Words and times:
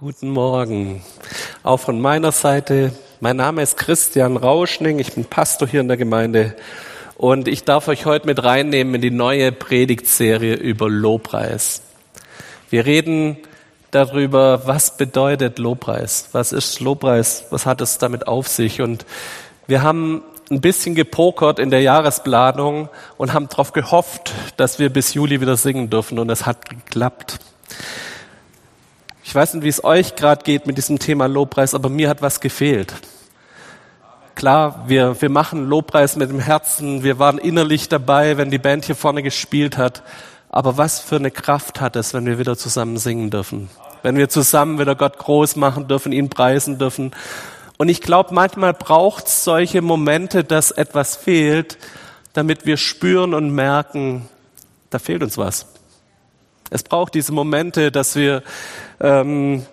Guten 0.00 0.30
Morgen. 0.30 1.02
Auch 1.62 1.76
von 1.76 2.00
meiner 2.00 2.32
Seite. 2.32 2.94
Mein 3.20 3.36
Name 3.36 3.60
ist 3.60 3.76
Christian 3.76 4.38
Rauschning. 4.38 4.98
Ich 4.98 5.12
bin 5.12 5.26
Pastor 5.26 5.68
hier 5.68 5.82
in 5.82 5.88
der 5.88 5.98
Gemeinde. 5.98 6.56
Und 7.18 7.48
ich 7.48 7.64
darf 7.64 7.86
euch 7.86 8.06
heute 8.06 8.26
mit 8.26 8.42
reinnehmen 8.42 8.94
in 8.94 9.02
die 9.02 9.10
neue 9.10 9.52
Predigtserie 9.52 10.54
über 10.54 10.88
Lobpreis. 10.88 11.82
Wir 12.70 12.86
reden 12.86 13.36
darüber, 13.90 14.66
was 14.66 14.96
bedeutet 14.96 15.58
Lobpreis? 15.58 16.30
Was 16.32 16.52
ist 16.52 16.80
Lobpreis? 16.80 17.44
Was 17.50 17.66
hat 17.66 17.82
es 17.82 17.98
damit 17.98 18.26
auf 18.26 18.48
sich? 18.48 18.80
Und 18.80 19.04
wir 19.66 19.82
haben 19.82 20.22
ein 20.50 20.62
bisschen 20.62 20.94
gepokert 20.94 21.58
in 21.58 21.68
der 21.68 21.82
Jahresplanung 21.82 22.88
und 23.18 23.34
haben 23.34 23.50
darauf 23.50 23.74
gehofft, 23.74 24.32
dass 24.56 24.78
wir 24.78 24.88
bis 24.88 25.12
Juli 25.12 25.42
wieder 25.42 25.58
singen 25.58 25.90
dürfen. 25.90 26.18
Und 26.18 26.30
es 26.30 26.46
hat 26.46 26.70
geklappt. 26.70 27.38
Ich 29.30 29.34
weiß 29.36 29.54
nicht, 29.54 29.62
wie 29.62 29.68
es 29.68 29.84
euch 29.84 30.16
gerade 30.16 30.42
geht 30.42 30.66
mit 30.66 30.76
diesem 30.76 30.98
Thema 30.98 31.26
Lobpreis, 31.26 31.72
aber 31.72 31.88
mir 31.88 32.08
hat 32.08 32.20
was 32.20 32.40
gefehlt. 32.40 32.92
Klar, 34.34 34.82
wir, 34.88 35.22
wir 35.22 35.28
machen 35.28 35.68
Lobpreis 35.68 36.16
mit 36.16 36.30
dem 36.30 36.40
Herzen, 36.40 37.04
wir 37.04 37.20
waren 37.20 37.38
innerlich 37.38 37.88
dabei, 37.88 38.38
wenn 38.38 38.50
die 38.50 38.58
Band 38.58 38.86
hier 38.86 38.96
vorne 38.96 39.22
gespielt 39.22 39.78
hat. 39.78 40.02
Aber 40.48 40.78
was 40.78 40.98
für 40.98 41.14
eine 41.14 41.30
Kraft 41.30 41.80
hat 41.80 41.94
es, 41.94 42.12
wenn 42.12 42.26
wir 42.26 42.40
wieder 42.40 42.56
zusammen 42.56 42.96
singen 42.96 43.30
dürfen? 43.30 43.70
Wenn 44.02 44.16
wir 44.16 44.28
zusammen 44.28 44.80
wieder 44.80 44.96
Gott 44.96 45.16
groß 45.18 45.54
machen 45.54 45.86
dürfen, 45.86 46.10
ihn 46.10 46.28
preisen 46.28 46.80
dürfen. 46.80 47.12
Und 47.78 47.88
ich 47.88 48.00
glaube, 48.00 48.34
manchmal 48.34 48.74
braucht 48.74 49.28
es 49.28 49.44
solche 49.44 49.80
Momente, 49.80 50.42
dass 50.42 50.72
etwas 50.72 51.14
fehlt, 51.14 51.78
damit 52.32 52.66
wir 52.66 52.76
spüren 52.76 53.34
und 53.34 53.50
merken, 53.50 54.28
da 54.90 54.98
fehlt 54.98 55.22
uns 55.22 55.38
was. 55.38 55.66
Es 56.70 56.84
braucht 56.84 57.14
diese 57.14 57.32
Momente, 57.32 57.90
dass 57.90 58.14
wir 58.14 58.42
ähm, 59.00 59.66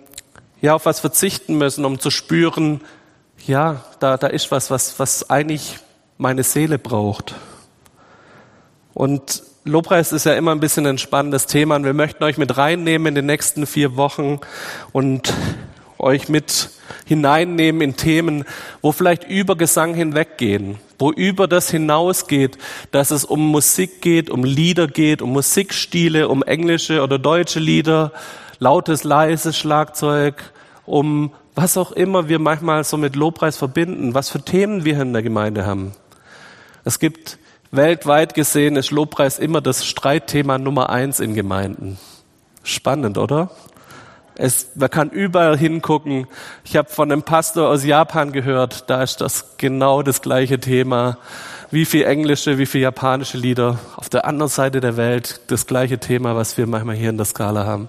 ja 0.60 0.74
auf 0.74 0.84
was 0.84 1.00
verzichten 1.00 1.56
müssen, 1.56 1.84
um 1.84 2.00
zu 2.00 2.10
spüren, 2.10 2.80
ja, 3.46 3.84
da, 4.00 4.16
da 4.16 4.26
ist 4.26 4.50
was, 4.50 4.70
was, 4.70 4.98
was 4.98 5.30
eigentlich 5.30 5.78
meine 6.18 6.42
Seele 6.42 6.78
braucht. 6.78 7.36
Und 8.94 9.44
Lobpreis 9.64 10.12
ist 10.12 10.26
ja 10.26 10.34
immer 10.34 10.52
ein 10.52 10.60
bisschen 10.60 10.86
ein 10.86 10.98
spannendes 10.98 11.46
Thema 11.46 11.76
und 11.76 11.84
wir 11.84 11.94
möchten 11.94 12.24
euch 12.24 12.36
mit 12.36 12.56
reinnehmen 12.56 13.08
in 13.08 13.14
den 13.14 13.26
nächsten 13.26 13.66
vier 13.66 13.96
Wochen 13.96 14.40
und 14.92 15.32
euch 15.98 16.28
mit 16.28 16.70
hineinnehmen 17.04 17.80
in 17.82 17.96
Themen, 17.96 18.44
wo 18.82 18.92
vielleicht 18.92 19.24
über 19.24 19.56
Gesang 19.56 19.94
hinweggehen, 19.94 20.78
wo 20.98 21.12
über 21.12 21.46
das 21.46 21.70
hinausgeht, 21.70 22.58
dass 22.90 23.10
es 23.10 23.24
um 23.24 23.46
Musik 23.46 24.00
geht, 24.02 24.30
um 24.30 24.44
Lieder 24.44 24.88
geht, 24.88 25.22
um 25.22 25.32
Musikstile, 25.32 26.28
um 26.28 26.42
englische 26.42 27.02
oder 27.02 27.18
deutsche 27.18 27.60
Lieder, 27.60 28.12
lautes, 28.58 29.04
leises 29.04 29.56
Schlagzeug, 29.56 30.52
um 30.86 31.32
was 31.54 31.76
auch 31.76 31.92
immer 31.92 32.28
wir 32.28 32.38
manchmal 32.38 32.84
so 32.84 32.96
mit 32.96 33.16
Lobpreis 33.16 33.56
verbinden, 33.56 34.14
was 34.14 34.28
für 34.28 34.40
Themen 34.40 34.84
wir 34.84 35.00
in 35.00 35.12
der 35.12 35.22
Gemeinde 35.22 35.66
haben. 35.66 35.92
Es 36.84 36.98
gibt 36.98 37.38
weltweit 37.70 38.34
gesehen 38.34 38.76
ist 38.76 38.90
Lobpreis 38.90 39.38
immer 39.38 39.60
das 39.60 39.84
Streitthema 39.84 40.58
Nummer 40.58 40.90
eins 40.90 41.20
in 41.20 41.34
Gemeinden. 41.34 41.98
Spannend, 42.62 43.18
oder? 43.18 43.50
Es, 44.40 44.68
man 44.76 44.88
kann 44.88 45.10
überall 45.10 45.58
hingucken. 45.58 46.28
Ich 46.62 46.76
habe 46.76 46.88
von 46.88 47.10
einem 47.10 47.24
Pastor 47.24 47.68
aus 47.68 47.84
Japan 47.84 48.30
gehört, 48.30 48.88
da 48.88 49.02
ist 49.02 49.20
das 49.20 49.56
genau 49.58 50.02
das 50.02 50.22
gleiche 50.22 50.60
Thema. 50.60 51.18
Wie 51.72 51.84
viel 51.84 52.04
englische, 52.04 52.56
wie 52.56 52.66
viel 52.66 52.80
japanische 52.80 53.36
Lieder. 53.36 53.78
Auf 53.96 54.08
der 54.08 54.24
anderen 54.24 54.48
Seite 54.48 54.80
der 54.80 54.96
Welt 54.96 55.40
das 55.48 55.66
gleiche 55.66 55.98
Thema, 55.98 56.36
was 56.36 56.56
wir 56.56 56.68
manchmal 56.68 56.94
hier 56.94 57.10
in 57.10 57.16
der 57.16 57.26
Skala 57.26 57.66
haben. 57.66 57.88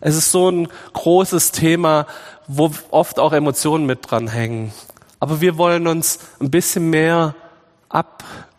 Es 0.00 0.16
ist 0.16 0.32
so 0.32 0.50
ein 0.50 0.68
großes 0.94 1.52
Thema, 1.52 2.06
wo 2.46 2.70
oft 2.90 3.18
auch 3.18 3.34
Emotionen 3.34 3.84
mit 3.84 4.10
dran 4.10 4.26
hängen. 4.28 4.72
Aber 5.20 5.42
wir 5.42 5.58
wollen 5.58 5.86
uns 5.86 6.18
ein 6.40 6.50
bisschen 6.50 6.88
mehr 6.88 7.34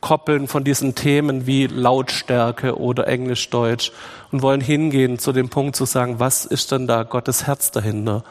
abkoppeln 0.05 0.47
von 0.47 0.63
diesen 0.63 0.93
Themen 0.93 1.47
wie 1.47 1.65
Lautstärke 1.65 2.77
oder 2.77 3.07
Englisch-Deutsch 3.07 3.91
und 4.31 4.43
wollen 4.43 4.61
hingehen 4.61 5.17
zu 5.17 5.31
dem 5.31 5.49
Punkt 5.49 5.75
zu 5.75 5.85
sagen, 5.85 6.19
was 6.19 6.45
ist 6.45 6.71
denn 6.71 6.85
da 6.85 7.01
Gottes 7.01 7.47
Herz 7.47 7.71
dahinter? 7.71 8.23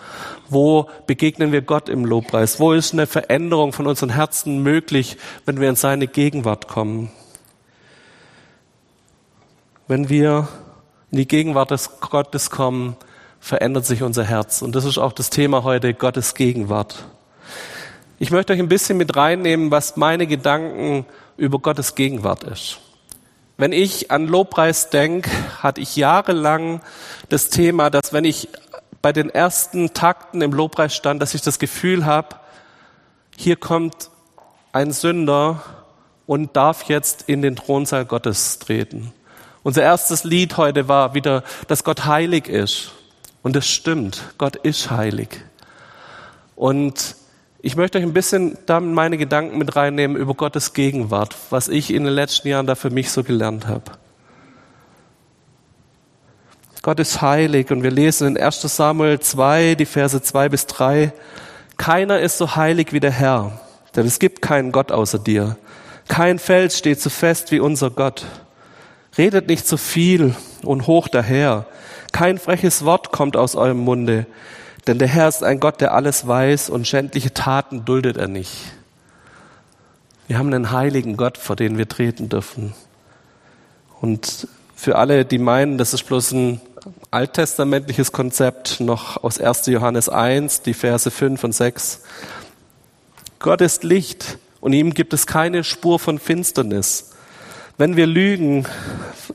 Wo 0.49 0.89
begegnen 1.07 1.51
wir 1.51 1.63
Gott 1.63 1.89
im 1.89 2.05
Lobpreis? 2.05 2.61
Wo 2.61 2.73
ist 2.73 2.93
eine 2.93 3.09
Veränderung 3.09 3.73
von 3.73 3.89
unseren 3.89 4.11
Herzen 4.11 4.63
möglich, 4.63 5.17
wenn 5.47 5.61
wir 5.61 5.69
in 5.69 5.75
seine 5.75 6.07
Gegenwart 6.07 6.69
kommen? 6.69 7.11
Wenn 9.89 10.09
wir 10.09 10.49
in 11.11 11.19
die 11.19 11.29
Gegenwart 11.29 11.73
des 11.73 11.99
Gottes 11.99 12.51
kommen, 12.51 12.97
verändert 13.41 13.85
sich 13.85 14.05
unser 14.05 14.23
Herz. 14.23 14.63
Und 14.63 14.77
das 14.77 14.85
ist 14.85 14.99
auch 14.99 15.13
das 15.13 15.29
Thema 15.29 15.65
heute, 15.65 15.93
Gottes 15.93 16.37
Gegenwart. 16.37 17.05
Ich 18.21 18.31
möchte 18.31 18.53
euch 18.53 18.61
ein 18.61 18.69
bisschen 18.69 18.97
mit 18.97 19.17
reinnehmen, 19.17 19.73
was 19.73 19.97
meine 19.97 20.29
Gedanken 20.29 21.05
über 21.37 21.59
Gottes 21.59 21.95
Gegenwart 21.95 22.45
ist. 22.45 22.79
Wenn 23.57 23.73
ich 23.73 24.11
an 24.11 24.27
Lobpreis 24.27 24.91
denke, 24.91 25.31
hatte 25.63 25.81
ich 25.81 25.95
jahrelang 25.97 26.81
das 27.29 27.51
Thema, 27.51 27.89
dass 27.89 28.13
wenn 28.13 28.25
ich 28.25 28.49
bei 29.01 29.13
den 29.13 29.31
ersten 29.31 29.95
Takten 29.95 30.41
im 30.41 30.53
Lobpreis 30.53 30.95
stand, 30.95 31.23
dass 31.23 31.35
ich 31.35 31.43
das 31.43 31.59
Gefühl 31.59 32.05
habe, 32.05 32.37
hier 33.37 33.57
kommt 33.57 34.11
ein 34.73 34.93
Sünder 34.93 35.63
und 36.27 36.57
darf 36.57 36.85
jetzt 36.85 37.25
in 37.29 37.43
den 37.43 37.55
Thronsaal 37.55 38.07
Gottes 38.07 38.59
treten. 38.59 39.13
Unser 39.63 39.83
erstes 39.83 40.25
Lied 40.25 40.57
heute 40.57 40.89
war 40.89 41.15
wieder, 41.15 41.45
dass 41.69 41.85
Gott 41.85 42.07
heilig 42.07 42.49
ist. 42.49 42.93
Und 43.43 43.57
es 43.57 43.69
stimmt, 43.69 44.23
Gott 44.39 44.57
ist 44.57 44.91
heilig. 44.91 45.29
Und 46.57 47.17
ich 47.65 47.77
möchte 47.77 47.97
euch 47.97 48.05
ein 48.05 48.13
bisschen 48.13 48.59
damit 48.67 48.95
meine 48.95 49.17
Gedanken 49.17 49.57
mit 49.57 49.75
reinnehmen 49.75 50.19
über 50.19 50.35
Gottes 50.35 50.75
Gegenwart, 50.75 51.35
was 51.49 51.69
ich 51.69 51.95
in 51.95 52.05
den 52.05 52.13
letzten 52.13 52.49
Jahren 52.49 52.67
da 52.67 52.75
für 52.75 52.91
mich 52.91 53.11
so 53.11 53.25
gelernt 53.25 53.67
habe. 53.67 53.93
Gott 56.83 57.01
ist 57.01 57.23
heilig 57.23 57.71
und 57.71 57.83
wir 57.83 57.91
lesen 57.91 58.29
in 58.29 58.37
1 58.37 58.61
Samuel 58.61 59.19
2, 59.19 59.77
die 59.77 59.87
Verse 59.87 60.21
2 60.21 60.51
bis 60.51 60.67
3, 60.67 61.15
keiner 61.79 62.21
ist 62.21 62.37
so 62.37 62.55
heilig 62.55 62.93
wie 62.93 63.01
der 63.01 63.13
Herr, 63.13 63.59
denn 63.97 64.05
es 64.05 64.19
gibt 64.19 64.43
keinen 64.43 64.71
Gott 64.71 64.93
außer 64.93 65.19
dir. 65.19 65.57
Kein 66.07 66.39
Fels 66.39 66.77
steht 66.77 67.01
so 67.01 67.09
fest 67.09 67.51
wie 67.51 67.61
unser 67.61 67.89
Gott. 67.89 68.27
Redet 69.17 69.49
nicht 69.49 69.67
zu 69.67 69.79
viel 69.79 70.35
und 70.65 70.87
hoch 70.87 71.09
daher. 71.09 71.65
Kein 72.13 72.37
freches 72.37 72.85
Wort 72.85 73.11
kommt 73.11 73.39
aus 73.39 73.57
eurem 73.57 73.79
Munde, 73.79 74.27
denn 74.87 74.99
der 74.99 75.09
Herr 75.09 75.29
ist 75.29 75.43
ein 75.43 75.61
Gott, 75.61 75.81
der 75.81 75.95
alles 75.95 76.27
weiß 76.27 76.71
und 76.71 76.87
schändliche 76.87 77.33
Taten 77.33 77.85
duldet 77.85 78.17
er 78.17 78.29
nicht. 78.29 78.53
Wir 80.27 80.39
haben 80.39 80.53
einen 80.53 80.71
heiligen 80.71 81.17
Gott, 81.17 81.39
vor 81.39 81.57
den 81.57 81.77
wir 81.79 81.89
treten 81.89 82.29
dürfen. 82.29 82.75
Und 84.01 84.49
für 84.75 84.97
alle, 84.97 85.25
die 85.25 85.39
meinen, 85.39 85.79
das 85.79 85.95
ist 85.95 86.05
bloß 86.05 86.33
ein 86.33 86.61
alttestamentliches 87.11 88.13
Konzept, 88.13 88.81
noch 88.81 89.23
aus 89.23 89.41
1. 89.41 89.67
Johannes 89.67 90.09
1, 90.09 90.63
die 90.63 90.75
Verse 90.75 91.11
5 91.11 91.45
und 91.45 91.53
6. 91.53 92.03
Gott 93.39 93.61
ist 93.61 93.85
Licht 93.85 94.39
und 94.61 94.73
ihm 94.73 94.93
gibt 94.95 95.15
es 95.15 95.27
keine 95.27 95.65
Spur 95.65 95.99
von 95.99 96.19
Finsternis. 96.19 97.13
Wenn 97.77 97.97
wir 97.97 98.07
lügen, 98.07 98.67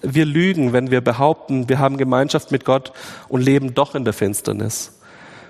wir 0.02 0.26
lügen, 0.26 0.74
wenn 0.74 0.92
wir 0.92 1.02
behaupten, 1.02 1.68
wir 1.70 1.80
haben 1.80 1.98
Gemeinschaft 1.98 2.52
mit 2.52 2.66
Gott 2.66 2.94
und 3.28 3.42
leben 3.42 3.74
doch 3.74 3.96
in 3.96 4.06
der 4.06 4.14
Finsternis. 4.14 4.99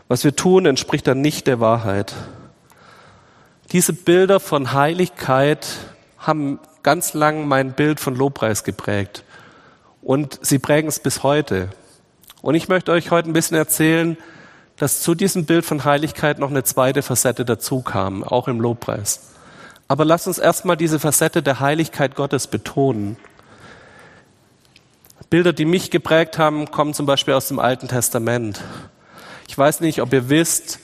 Was 0.09 0.23
wir 0.23 0.35
tun, 0.35 0.65
entspricht 0.65 1.05
dann 1.05 1.21
nicht 1.21 1.45
der 1.45 1.59
Wahrheit. 1.59 2.15
Diese 3.71 3.93
Bilder 3.93 4.39
von 4.39 4.73
Heiligkeit 4.73 5.67
haben 6.17 6.59
ganz 6.81 7.13
lang 7.13 7.47
mein 7.47 7.73
Bild 7.73 7.99
von 7.99 8.15
Lobpreis 8.15 8.63
geprägt. 8.63 9.23
Und 10.01 10.39
sie 10.41 10.57
prägen 10.57 10.87
es 10.87 10.99
bis 10.99 11.21
heute. 11.21 11.69
Und 12.41 12.55
ich 12.55 12.69
möchte 12.69 12.91
euch 12.91 13.11
heute 13.11 13.29
ein 13.29 13.33
bisschen 13.33 13.55
erzählen, 13.55 14.17
dass 14.77 15.01
zu 15.01 15.13
diesem 15.13 15.45
Bild 15.45 15.63
von 15.63 15.85
Heiligkeit 15.85 16.39
noch 16.39 16.49
eine 16.49 16.63
zweite 16.63 17.03
Facette 17.03 17.45
dazu 17.45 17.83
kam, 17.83 18.23
auch 18.23 18.47
im 18.47 18.59
Lobpreis. 18.59 19.29
Aber 19.87 20.05
lasst 20.05 20.25
uns 20.25 20.39
erstmal 20.39 20.75
diese 20.75 20.97
Facette 20.99 21.43
der 21.43 21.59
Heiligkeit 21.59 22.15
Gottes 22.15 22.47
betonen. 22.47 23.15
Bilder, 25.29 25.53
die 25.53 25.65
mich 25.65 25.91
geprägt 25.91 26.39
haben, 26.39 26.71
kommen 26.71 26.95
zum 26.95 27.05
Beispiel 27.05 27.35
aus 27.35 27.49
dem 27.49 27.59
Alten 27.59 27.87
Testament. 27.87 28.59
Ich 29.49 29.57
weiß 29.57 29.79
nicht, 29.81 29.99
ob 30.03 30.13
ihr 30.13 30.29
wisst, 30.29 30.77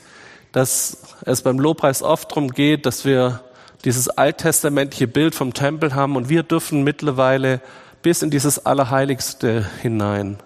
dass 0.52 0.98
es 1.24 1.44
beim 1.44 1.60
Lobpreis 1.60 2.02
oft 2.02 2.32
darum 2.32 2.50
geht, 2.50 2.88
dass 2.88 3.06
wir 3.06 3.42
dieses 3.84 4.10
alttestamentliche 4.10 5.08
Bild 5.08 5.36
vom 5.36 5.54
Tempel 5.54 5.94
haben 5.94 6.16
und 6.16 6.30
wir 6.30 6.42
dürfen 6.42 6.84
mittlerweile 6.84 7.62
bis 8.02 8.24
in 8.24 8.32
dieses 8.32 8.66
Allerheiligste 8.66 9.70
hinein. 9.84 10.38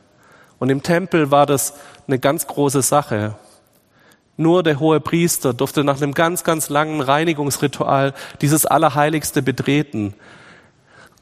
Und 0.59 0.69
im 0.69 0.83
Tempel 0.83 1.31
war 1.31 1.45
das 1.45 1.75
eine 2.07 2.19
ganz 2.19 2.45
große 2.45 2.81
Sache. 2.81 3.35
Nur 4.35 4.63
der 4.63 4.81
hohe 4.81 4.99
Priester 4.99 5.53
durfte 5.53 5.85
nach 5.85 6.01
einem 6.01 6.13
ganz, 6.13 6.43
ganz 6.43 6.67
langen 6.67 6.99
Reinigungsritual 6.99 8.13
dieses 8.41 8.65
Allerheiligste 8.65 9.41
betreten. 9.41 10.13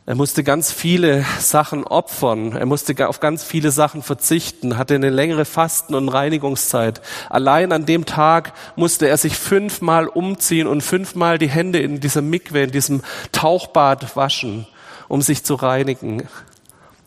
Er 0.07 0.15
musste 0.15 0.45
ganz 0.45 0.71
viele 0.71 1.25
Sachen 1.37 1.83
opfern. 1.83 2.53
Er 2.53 2.65
musste 2.65 3.09
auf 3.09 3.19
ganz 3.19 3.43
viele 3.43 3.71
Sachen 3.71 4.01
verzichten, 4.01 4.77
hatte 4.77 4.95
eine 4.95 5.09
längere 5.09 5.43
Fasten- 5.43 5.95
und 5.95 6.07
Reinigungszeit. 6.07 7.01
Allein 7.29 7.73
an 7.73 7.85
dem 7.85 8.05
Tag 8.05 8.53
musste 8.77 9.09
er 9.09 9.17
sich 9.17 9.35
fünfmal 9.35 10.07
umziehen 10.07 10.65
und 10.65 10.79
fünfmal 10.79 11.37
die 11.37 11.49
Hände 11.49 11.79
in 11.79 11.99
dieser 11.99 12.21
Mikwe, 12.21 12.63
in 12.63 12.71
diesem 12.71 13.01
Tauchbad 13.33 14.15
waschen, 14.15 14.65
um 15.09 15.21
sich 15.21 15.43
zu 15.43 15.55
reinigen. 15.55 16.23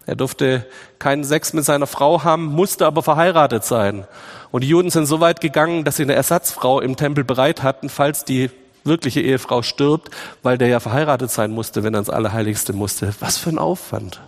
Er 0.05 0.17
durfte 0.17 0.67
keinen 0.99 1.25
Sex 1.25 1.55
mit 1.55 1.65
seiner 1.65 1.87
Frau 1.87 2.23
haben, 2.23 2.45
musste 2.45 2.85
aber 2.85 3.03
verheiratet 3.03 3.65
sein. 3.65 4.07
Und 4.51 4.63
die 4.63 4.69
Juden 4.69 4.91
sind 4.91 5.07
so 5.07 5.21
weit 5.21 5.41
gegangen, 5.41 5.85
dass 5.85 5.97
sie 5.97 6.03
eine 6.03 6.15
Ersatzfrau 6.15 6.81
im 6.81 6.97
Tempel 6.97 7.25
bereit 7.25 7.63
hatten, 7.63 7.89
falls 7.89 8.27
die 8.27 8.51
wirkliche 8.85 9.21
Ehefrau 9.21 9.63
stirbt, 9.63 10.11
weil 10.43 10.59
der 10.59 10.69
ja 10.69 10.81
verheiratet 10.81 11.31
sein 11.31 11.51
musste, 11.51 11.83
wenn 11.83 11.95
er 11.95 12.01
ins 12.01 12.11
Allerheiligste 12.11 12.73
musste. 12.73 13.15
Was 13.21 13.39
für 13.39 13.51
ein 13.51 13.59
Aufwand. 13.59 14.21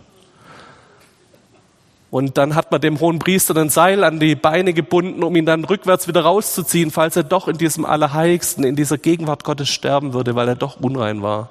Und 2.12 2.36
dann 2.36 2.54
hat 2.54 2.70
man 2.70 2.78
dem 2.82 3.00
hohen 3.00 3.18
Priester 3.18 3.56
ein 3.56 3.70
Seil 3.70 4.04
an 4.04 4.20
die 4.20 4.34
Beine 4.34 4.74
gebunden, 4.74 5.22
um 5.24 5.34
ihn 5.34 5.46
dann 5.46 5.64
rückwärts 5.64 6.08
wieder 6.08 6.20
rauszuziehen, 6.20 6.90
falls 6.90 7.16
er 7.16 7.22
doch 7.22 7.48
in 7.48 7.56
diesem 7.56 7.86
Allerheiligsten, 7.86 8.64
in 8.64 8.76
dieser 8.76 8.98
Gegenwart 8.98 9.44
Gottes 9.44 9.70
sterben 9.70 10.12
würde, 10.12 10.34
weil 10.34 10.46
er 10.46 10.54
doch 10.54 10.78
unrein 10.78 11.22
war. 11.22 11.48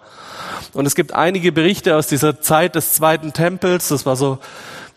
Und 0.74 0.86
es 0.86 0.94
gibt 0.94 1.14
einige 1.14 1.52
Berichte 1.52 1.98
aus 1.98 2.06
dieser 2.06 2.42
Zeit 2.42 2.76
des 2.76 2.94
zweiten 2.94 3.34
Tempels. 3.34 3.88
Das 3.88 4.06
war 4.06 4.16
so 4.16 4.38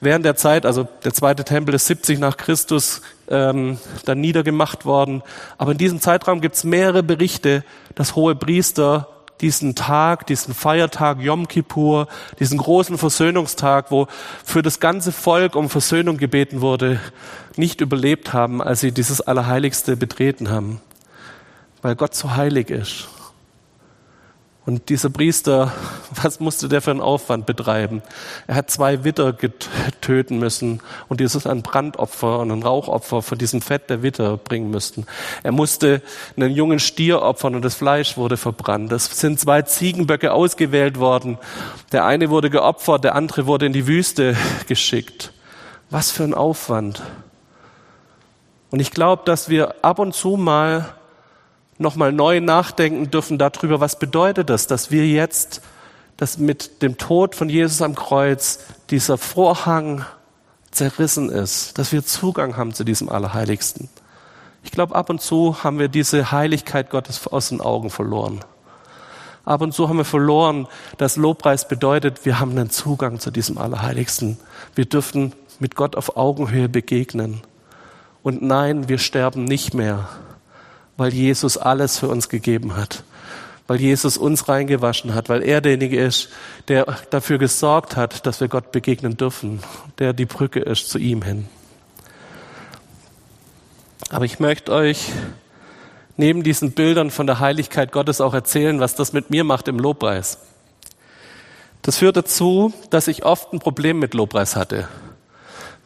während 0.04 0.24
der 0.24 0.36
Zeit, 0.36 0.66
also 0.66 0.86
der 1.04 1.12
zweite 1.14 1.44
Tempel 1.44 1.74
ist 1.74 1.86
70 1.86 2.18
nach 2.18 2.36
Christus 2.36 3.02
ähm, 3.28 3.78
dann 4.04 4.20
niedergemacht 4.20 4.84
worden. 4.84 5.22
Aber 5.58 5.72
in 5.72 5.78
diesem 5.78 6.00
Zeitraum 6.00 6.40
gibt 6.40 6.56
es 6.56 6.64
mehrere 6.64 7.02
Berichte, 7.02 7.64
dass 7.94 8.14
hohe 8.14 8.34
Priester 8.34 9.08
diesen 9.40 9.74
Tag, 9.74 10.26
diesen 10.26 10.54
Feiertag 10.54 11.20
Yom 11.20 11.48
Kippur, 11.48 12.08
diesen 12.38 12.58
großen 12.58 12.98
Versöhnungstag, 12.98 13.90
wo 13.90 14.06
für 14.44 14.62
das 14.62 14.80
ganze 14.80 15.12
Volk 15.12 15.56
um 15.56 15.68
Versöhnung 15.68 16.16
gebeten 16.16 16.60
wurde, 16.60 17.00
nicht 17.56 17.80
überlebt 17.80 18.32
haben, 18.32 18.62
als 18.62 18.80
sie 18.80 18.92
dieses 18.92 19.20
Allerheiligste 19.20 19.96
betreten 19.96 20.50
haben, 20.50 20.80
weil 21.82 21.96
Gott 21.96 22.14
so 22.14 22.36
heilig 22.36 22.70
ist. 22.70 23.08
Und 24.66 24.88
dieser 24.88 25.10
Priester, 25.10 25.72
was 26.22 26.40
musste 26.40 26.68
der 26.68 26.80
für 26.80 26.90
einen 26.90 27.00
Aufwand 27.00 27.44
betreiben? 27.44 28.02
Er 28.46 28.54
hat 28.54 28.70
zwei 28.70 29.04
Witter 29.04 29.36
töten 30.00 30.38
müssen 30.38 30.80
und 31.08 31.20
dieses 31.20 31.46
ein 31.46 31.62
Brandopfer 31.62 32.38
und 32.38 32.50
ein 32.50 32.62
Rauchopfer 32.62 33.20
von 33.20 33.36
diesem 33.36 33.60
Fett 33.60 33.90
der 33.90 34.02
Witter 34.02 34.38
bringen 34.38 34.70
müssten. 34.70 35.06
Er 35.42 35.52
musste 35.52 36.00
einen 36.36 36.50
jungen 36.52 36.78
Stier 36.78 37.20
opfern 37.20 37.54
und 37.54 37.64
das 37.64 37.74
Fleisch 37.74 38.16
wurde 38.16 38.36
verbrannt. 38.36 38.90
Es 38.92 39.06
sind 39.06 39.38
zwei 39.38 39.62
Ziegenböcke 39.62 40.32
ausgewählt 40.32 40.98
worden. 40.98 41.38
Der 41.92 42.06
eine 42.06 42.30
wurde 42.30 42.48
geopfert, 42.48 43.04
der 43.04 43.14
andere 43.14 43.46
wurde 43.46 43.66
in 43.66 43.72
die 43.74 43.86
Wüste 43.86 44.34
geschickt. 44.66 45.32
Was 45.90 46.10
für 46.10 46.24
ein 46.24 46.34
Aufwand. 46.34 47.02
Und 48.70 48.80
ich 48.80 48.90
glaube, 48.90 49.22
dass 49.26 49.48
wir 49.48 49.84
ab 49.84 49.98
und 49.98 50.14
zu 50.14 50.36
mal 50.36 50.94
nochmal 51.78 52.12
neu 52.12 52.40
nachdenken 52.40 53.10
dürfen 53.10 53.38
darüber, 53.38 53.80
was 53.80 53.98
bedeutet 53.98 54.50
das, 54.50 54.66
dass 54.66 54.90
wir 54.90 55.06
jetzt, 55.06 55.60
dass 56.16 56.38
mit 56.38 56.82
dem 56.82 56.96
Tod 56.98 57.34
von 57.34 57.48
Jesus 57.48 57.82
am 57.82 57.94
Kreuz 57.94 58.60
dieser 58.90 59.18
Vorhang 59.18 60.04
zerrissen 60.70 61.30
ist, 61.30 61.78
dass 61.78 61.92
wir 61.92 62.04
Zugang 62.04 62.56
haben 62.56 62.74
zu 62.74 62.84
diesem 62.84 63.08
Allerheiligsten. 63.08 63.88
Ich 64.62 64.70
glaube, 64.70 64.94
ab 64.94 65.10
und 65.10 65.20
zu 65.20 65.62
haben 65.62 65.78
wir 65.78 65.88
diese 65.88 66.32
Heiligkeit 66.32 66.90
Gottes 66.90 67.26
aus 67.26 67.50
den 67.50 67.60
Augen 67.60 67.90
verloren. 67.90 68.40
Ab 69.44 69.60
und 69.60 69.74
zu 69.74 69.88
haben 69.88 69.98
wir 69.98 70.06
verloren, 70.06 70.66
dass 70.96 71.16
Lobpreis 71.16 71.68
bedeutet, 71.68 72.24
wir 72.24 72.40
haben 72.40 72.52
einen 72.52 72.70
Zugang 72.70 73.20
zu 73.20 73.30
diesem 73.30 73.58
Allerheiligsten. 73.58 74.38
Wir 74.74 74.86
dürfen 74.86 75.34
mit 75.58 75.76
Gott 75.76 75.96
auf 75.96 76.16
Augenhöhe 76.16 76.68
begegnen. 76.68 77.42
Und 78.22 78.40
nein, 78.40 78.88
wir 78.88 78.96
sterben 78.96 79.44
nicht 79.44 79.74
mehr, 79.74 80.08
weil 80.96 81.12
Jesus 81.12 81.56
alles 81.56 81.98
für 81.98 82.08
uns 82.08 82.28
gegeben 82.28 82.76
hat, 82.76 83.04
weil 83.66 83.80
Jesus 83.80 84.16
uns 84.16 84.48
reingewaschen 84.48 85.14
hat, 85.14 85.28
weil 85.28 85.42
er 85.42 85.60
derjenige 85.60 86.00
ist, 86.00 86.28
der 86.68 86.86
dafür 87.10 87.38
gesorgt 87.38 87.96
hat, 87.96 88.26
dass 88.26 88.40
wir 88.40 88.48
Gott 88.48 88.72
begegnen 88.72 89.16
dürfen, 89.16 89.60
der 89.98 90.12
die 90.12 90.26
Brücke 90.26 90.60
ist 90.60 90.90
zu 90.90 90.98
ihm 90.98 91.22
hin. 91.22 91.48
Aber 94.10 94.24
ich 94.24 94.38
möchte 94.38 94.72
euch 94.72 95.10
neben 96.16 96.42
diesen 96.42 96.72
Bildern 96.72 97.10
von 97.10 97.26
der 97.26 97.40
Heiligkeit 97.40 97.90
Gottes 97.90 98.20
auch 98.20 98.34
erzählen, 98.34 98.78
was 98.78 98.94
das 98.94 99.12
mit 99.12 99.30
mir 99.30 99.44
macht 99.44 99.66
im 99.66 99.78
Lobpreis. 99.78 100.38
Das 101.82 101.98
führt 101.98 102.16
dazu, 102.16 102.72
dass 102.90 103.08
ich 103.08 103.24
oft 103.24 103.52
ein 103.52 103.58
Problem 103.58 103.98
mit 103.98 104.14
Lobpreis 104.14 104.56
hatte 104.56 104.88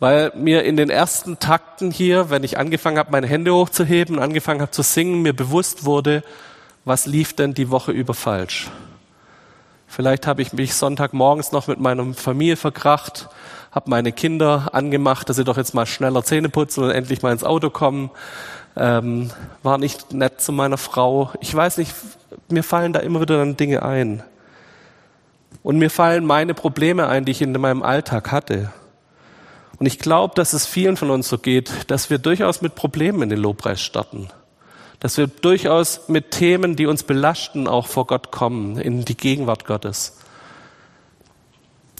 weil 0.01 0.33
mir 0.37 0.65
in 0.65 0.77
den 0.77 0.91
ersten 0.91 1.39
Takten 1.39 1.91
hier, 1.91 2.31
wenn 2.31 2.45
ich 2.45 2.59
angefangen 2.59 2.99
habe, 2.99 3.11
meine 3.11 3.27
Hände 3.27 3.55
hochzuheben, 3.55 4.19
angefangen 4.19 4.61
habe 4.61 4.71
zu 4.71 4.83
singen, 4.83 5.23
mir 5.23 5.35
bewusst 5.35 5.85
wurde, 5.85 6.23
was 6.85 7.07
lief 7.07 7.35
denn 7.35 7.55
die 7.55 7.71
Woche 7.71 7.93
über 7.93 8.15
falsch. 8.15 8.71
Vielleicht 9.87 10.27
habe 10.27 10.43
ich 10.43 10.53
mich 10.53 10.75
Sonntagmorgens 10.75 11.51
noch 11.51 11.67
mit 11.67 11.81
meiner 11.81 12.13
Familie 12.15 12.57
verkracht, 12.57 13.29
habe 13.73 13.91
meine 13.91 14.13
Kinder 14.13 14.71
angemacht, 14.73 15.29
dass 15.29 15.37
sie 15.37 15.45
doch 15.45 15.57
jetzt 15.57 15.75
mal 15.75 15.87
schneller 15.87 16.23
Zähne 16.23 16.49
putzen 16.49 16.85
und 16.85 16.91
endlich 16.91 17.23
mal 17.23 17.33
ins 17.33 17.45
Auto 17.45 17.71
kommen. 17.71 18.11
Ähm, 18.77 19.31
war 19.63 19.79
nicht 19.79 20.13
nett 20.13 20.41
zu 20.41 20.53
meiner 20.53 20.79
Frau. 20.79 21.33
Ich 21.41 21.55
weiß 21.55 21.79
nicht, 21.79 21.95
mir 22.49 22.63
fallen 22.63 22.93
da 22.93 23.01
immer 23.01 23.21
wieder 23.21 23.39
dann 23.39 23.57
Dinge 23.57 23.83
ein. 23.83 24.23
Und 25.63 25.79
mir 25.79 25.91
fallen 25.91 26.25
meine 26.25 26.55
Probleme 26.55 27.09
ein, 27.09 27.25
die 27.25 27.33
ich 27.33 27.43
in 27.43 27.53
meinem 27.53 27.83
Alltag 27.83 28.31
hatte. 28.31 28.71
Und 29.79 29.87
ich 29.87 29.99
glaube, 29.99 30.35
dass 30.35 30.53
es 30.53 30.67
vielen 30.67 30.97
von 30.97 31.11
uns 31.11 31.29
so 31.29 31.39
geht, 31.39 31.71
dass 31.87 32.11
wir 32.11 32.19
durchaus 32.19 32.63
mit 32.63 32.75
Problemen 32.75 33.23
in 33.23 33.29
den 33.29 33.39
Lobpreis 33.39 33.81
starten. 33.81 34.29
Dass 35.01 35.17
wir 35.17 35.29
durchaus 35.29 36.09
mit 36.09 36.33
Themen, 36.33 36.75
die 36.75 36.87
uns 36.87 37.05
belasten, 37.05 37.69
auch 37.69 37.87
vor 37.87 38.07
Gott 38.07 38.33
kommen, 38.33 38.79
in 38.79 39.05
die 39.05 39.17
Gegenwart 39.17 39.65
Gottes. 39.65 40.19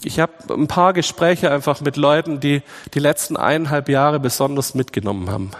Ich 0.03 0.19
habe 0.19 0.33
ein 0.53 0.67
paar 0.67 0.93
Gespräche 0.93 1.51
einfach 1.51 1.81
mit 1.81 1.95
Leuten, 1.95 2.39
die 2.39 2.61
die 2.93 2.99
letzten 2.99 3.37
eineinhalb 3.37 3.89
Jahre 3.89 4.19
besonders 4.19 4.73
mitgenommen 4.73 5.29
haben. 5.29 5.51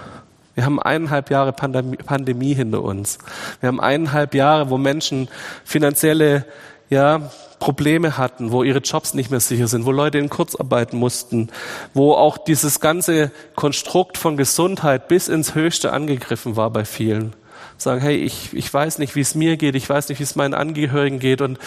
Wir 0.56 0.66
haben 0.66 0.82
eineinhalb 0.82 1.30
Jahre 1.30 1.54
Pandemie 1.54 2.54
hinter 2.54 2.84
uns. 2.84 3.18
Wir 3.62 3.68
haben 3.68 3.80
eineinhalb 3.80 4.34
Jahre, 4.36 4.70
wo 4.70 4.78
Menschen 4.78 5.30
finanzielle 5.64 6.46
ja, 6.90 7.30
Probleme 7.60 8.18
hatten, 8.18 8.52
wo 8.52 8.64
ihre 8.64 8.80
Jobs 8.80 9.14
nicht 9.14 9.30
mehr 9.30 9.40
sicher 9.40 9.68
sind, 9.68 9.86
wo 9.86 9.92
Leute 9.92 10.18
in 10.18 10.30
Kurzarbeit 10.30 10.94
mussten, 10.94 11.50
wo 11.94 12.14
auch 12.14 12.38
dieses 12.38 12.80
ganze 12.80 13.32
Konstrukt 13.56 14.18
von 14.18 14.38
Gesundheit 14.38 15.08
bis 15.08 15.28
ins 15.28 15.56
Höchste 15.56 15.92
angegriffen 15.92 16.56
war 16.56 16.70
bei 16.72 16.86
vielen. 16.86 17.34
Sagen, 17.78 18.02
hey, 18.02 18.18
ich, 18.18 18.54
ich 18.54 18.74
weiß 18.74 18.98
nicht, 19.00 19.16
wie 19.16 19.22
es 19.22 19.36
mir 19.36 19.58
geht, 19.58 19.76
ich 19.76 19.90
weiß 19.90 20.10
nicht, 20.10 20.20
wie 20.20 20.24
es 20.24 20.36
meinen 20.36 20.54
Angehörigen 20.54 21.20
geht 21.20 21.42
und 21.42 21.60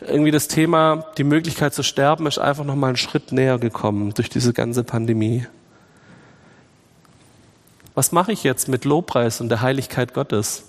irgendwie 0.00 0.30
das 0.30 0.48
Thema, 0.48 1.06
die 1.16 1.24
Möglichkeit 1.24 1.74
zu 1.74 1.82
sterben, 1.82 2.26
ist 2.26 2.38
einfach 2.38 2.64
nochmal 2.64 2.88
einen 2.88 2.96
Schritt 2.96 3.32
näher 3.32 3.58
gekommen 3.58 4.12
durch 4.14 4.28
diese 4.28 4.52
ganze 4.52 4.84
Pandemie. 4.84 5.46
Was 7.94 8.12
mache 8.12 8.32
ich 8.32 8.42
jetzt 8.42 8.68
mit 8.68 8.84
Lobpreis 8.84 9.40
und 9.40 9.48
der 9.48 9.62
Heiligkeit 9.62 10.14
Gottes? 10.14 10.64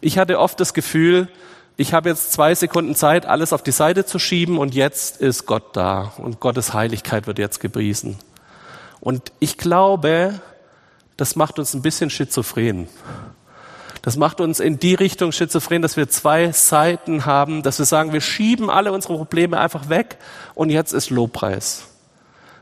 Ich 0.00 0.18
hatte 0.18 0.38
oft 0.38 0.60
das 0.60 0.74
Gefühl, 0.74 1.28
ich 1.76 1.92
habe 1.92 2.08
jetzt 2.08 2.32
zwei 2.32 2.54
Sekunden 2.54 2.94
Zeit, 2.94 3.26
alles 3.26 3.52
auf 3.52 3.62
die 3.62 3.72
Seite 3.72 4.06
zu 4.06 4.18
schieben 4.18 4.58
und 4.58 4.74
jetzt 4.74 5.20
ist 5.20 5.44
Gott 5.44 5.76
da 5.76 6.12
und 6.16 6.40
Gottes 6.40 6.72
Heiligkeit 6.72 7.26
wird 7.26 7.38
jetzt 7.38 7.60
gepriesen. 7.60 8.16
Und 9.00 9.30
ich 9.40 9.58
glaube, 9.58 10.40
das 11.18 11.36
macht 11.36 11.58
uns 11.58 11.74
ein 11.74 11.82
bisschen 11.82 12.08
schizophren. 12.08 12.88
Das 14.00 14.16
macht 14.16 14.40
uns 14.40 14.58
in 14.58 14.78
die 14.78 14.94
Richtung 14.94 15.32
schizophren, 15.32 15.82
dass 15.82 15.98
wir 15.98 16.08
zwei 16.08 16.50
Seiten 16.52 17.26
haben, 17.26 17.62
dass 17.62 17.78
wir 17.78 17.86
sagen, 17.86 18.12
wir 18.12 18.20
schieben 18.22 18.70
alle 18.70 18.92
unsere 18.92 19.16
Probleme 19.16 19.58
einfach 19.58 19.90
weg 19.90 20.16
und 20.54 20.70
jetzt 20.70 20.92
ist 20.92 21.10
Lobpreis. 21.10 21.82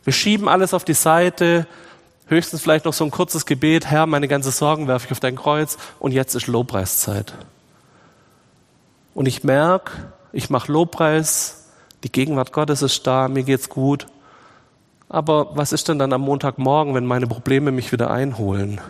Wir 0.02 0.12
schieben 0.12 0.48
alles 0.48 0.74
auf 0.74 0.84
die 0.84 0.94
Seite, 0.94 1.66
höchstens 2.26 2.62
vielleicht 2.62 2.84
noch 2.84 2.92
so 2.92 3.04
ein 3.04 3.10
kurzes 3.12 3.46
Gebet, 3.46 3.86
Herr, 3.86 4.06
meine 4.06 4.26
ganze 4.26 4.50
Sorgen 4.50 4.88
werfe 4.88 5.06
ich 5.06 5.12
auf 5.12 5.20
dein 5.20 5.36
Kreuz 5.36 5.76
und 6.00 6.12
jetzt 6.12 6.34
ist 6.34 6.48
Lobpreiszeit 6.48 7.32
und 9.14 9.26
ich 9.26 9.44
merke, 9.44 9.92
ich 10.32 10.50
mache 10.50 10.70
Lobpreis, 10.70 11.68
die 12.02 12.12
Gegenwart 12.12 12.52
Gottes 12.52 12.82
ist 12.82 13.06
da, 13.06 13.28
mir 13.28 13.44
geht's 13.44 13.68
gut. 13.68 14.06
Aber 15.08 15.56
was 15.56 15.72
ist 15.72 15.88
denn 15.88 15.98
dann 15.98 16.12
am 16.12 16.22
Montagmorgen, 16.22 16.94
wenn 16.94 17.06
meine 17.06 17.26
Probleme 17.26 17.70
mich 17.70 17.92
wieder 17.92 18.10
einholen? 18.10 18.80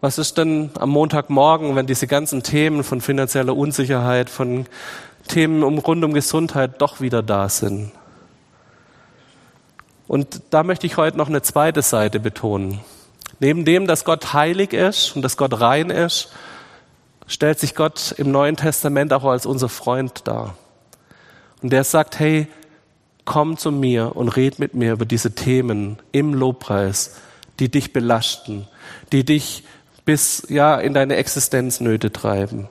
Was 0.00 0.18
ist 0.18 0.38
denn 0.38 0.70
am 0.78 0.90
Montagmorgen, 0.90 1.76
wenn 1.76 1.86
diese 1.86 2.06
ganzen 2.06 2.42
Themen 2.42 2.84
von 2.84 3.00
finanzieller 3.00 3.56
Unsicherheit, 3.56 4.28
von 4.28 4.66
Themen 5.28 5.62
um, 5.62 5.78
rund 5.78 6.04
um 6.04 6.12
Gesundheit 6.14 6.80
doch 6.80 7.00
wieder 7.00 7.22
da 7.22 7.48
sind? 7.48 7.92
Und 10.06 10.42
da 10.50 10.62
möchte 10.62 10.86
ich 10.86 10.96
heute 10.96 11.16
noch 11.16 11.28
eine 11.28 11.42
zweite 11.42 11.82
Seite 11.82 12.20
betonen. 12.20 12.80
Neben 13.40 13.64
dem, 13.64 13.86
dass 13.86 14.04
Gott 14.04 14.32
heilig 14.32 14.72
ist 14.72 15.16
und 15.16 15.22
dass 15.22 15.36
Gott 15.36 15.60
rein 15.60 15.90
ist, 15.90 16.30
stellt 17.26 17.58
sich 17.58 17.74
Gott 17.74 18.14
im 18.18 18.30
Neuen 18.30 18.56
Testament 18.56 19.12
auch 19.12 19.24
als 19.24 19.46
unser 19.46 19.68
Freund 19.68 20.26
dar. 20.26 20.56
Und 21.62 21.70
der 21.70 21.84
sagt, 21.84 22.18
hey, 22.18 22.46
komm 23.24 23.56
zu 23.56 23.72
mir 23.72 24.16
und 24.16 24.28
red 24.36 24.58
mit 24.58 24.74
mir 24.74 24.92
über 24.92 25.06
diese 25.06 25.34
Themen 25.34 25.98
im 26.12 26.34
Lobpreis, 26.34 27.16
die 27.58 27.70
dich 27.70 27.92
belasten, 27.92 28.66
die 29.12 29.24
dich 29.24 29.64
bis 30.04 30.46
ja 30.48 30.76
in 30.76 30.92
deine 30.92 31.16
Existenznöte 31.16 32.12
treiben. 32.12 32.68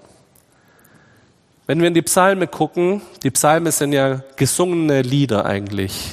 Wenn 1.65 1.79
wir 1.79 1.87
in 1.87 1.93
die 1.93 2.01
Psalme 2.01 2.47
gucken, 2.47 3.01
die 3.23 3.31
Psalme 3.31 3.71
sind 3.71 3.93
ja 3.93 4.21
gesungene 4.35 5.01
Lieder 5.01 5.45
eigentlich. 5.45 6.11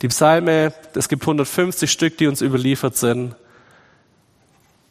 Die 0.00 0.08
Psalme, 0.08 0.72
es 0.94 1.08
gibt 1.08 1.22
150 1.22 1.90
Stück, 1.90 2.16
die 2.16 2.28
uns 2.28 2.40
überliefert 2.40 2.96
sind. 2.96 3.34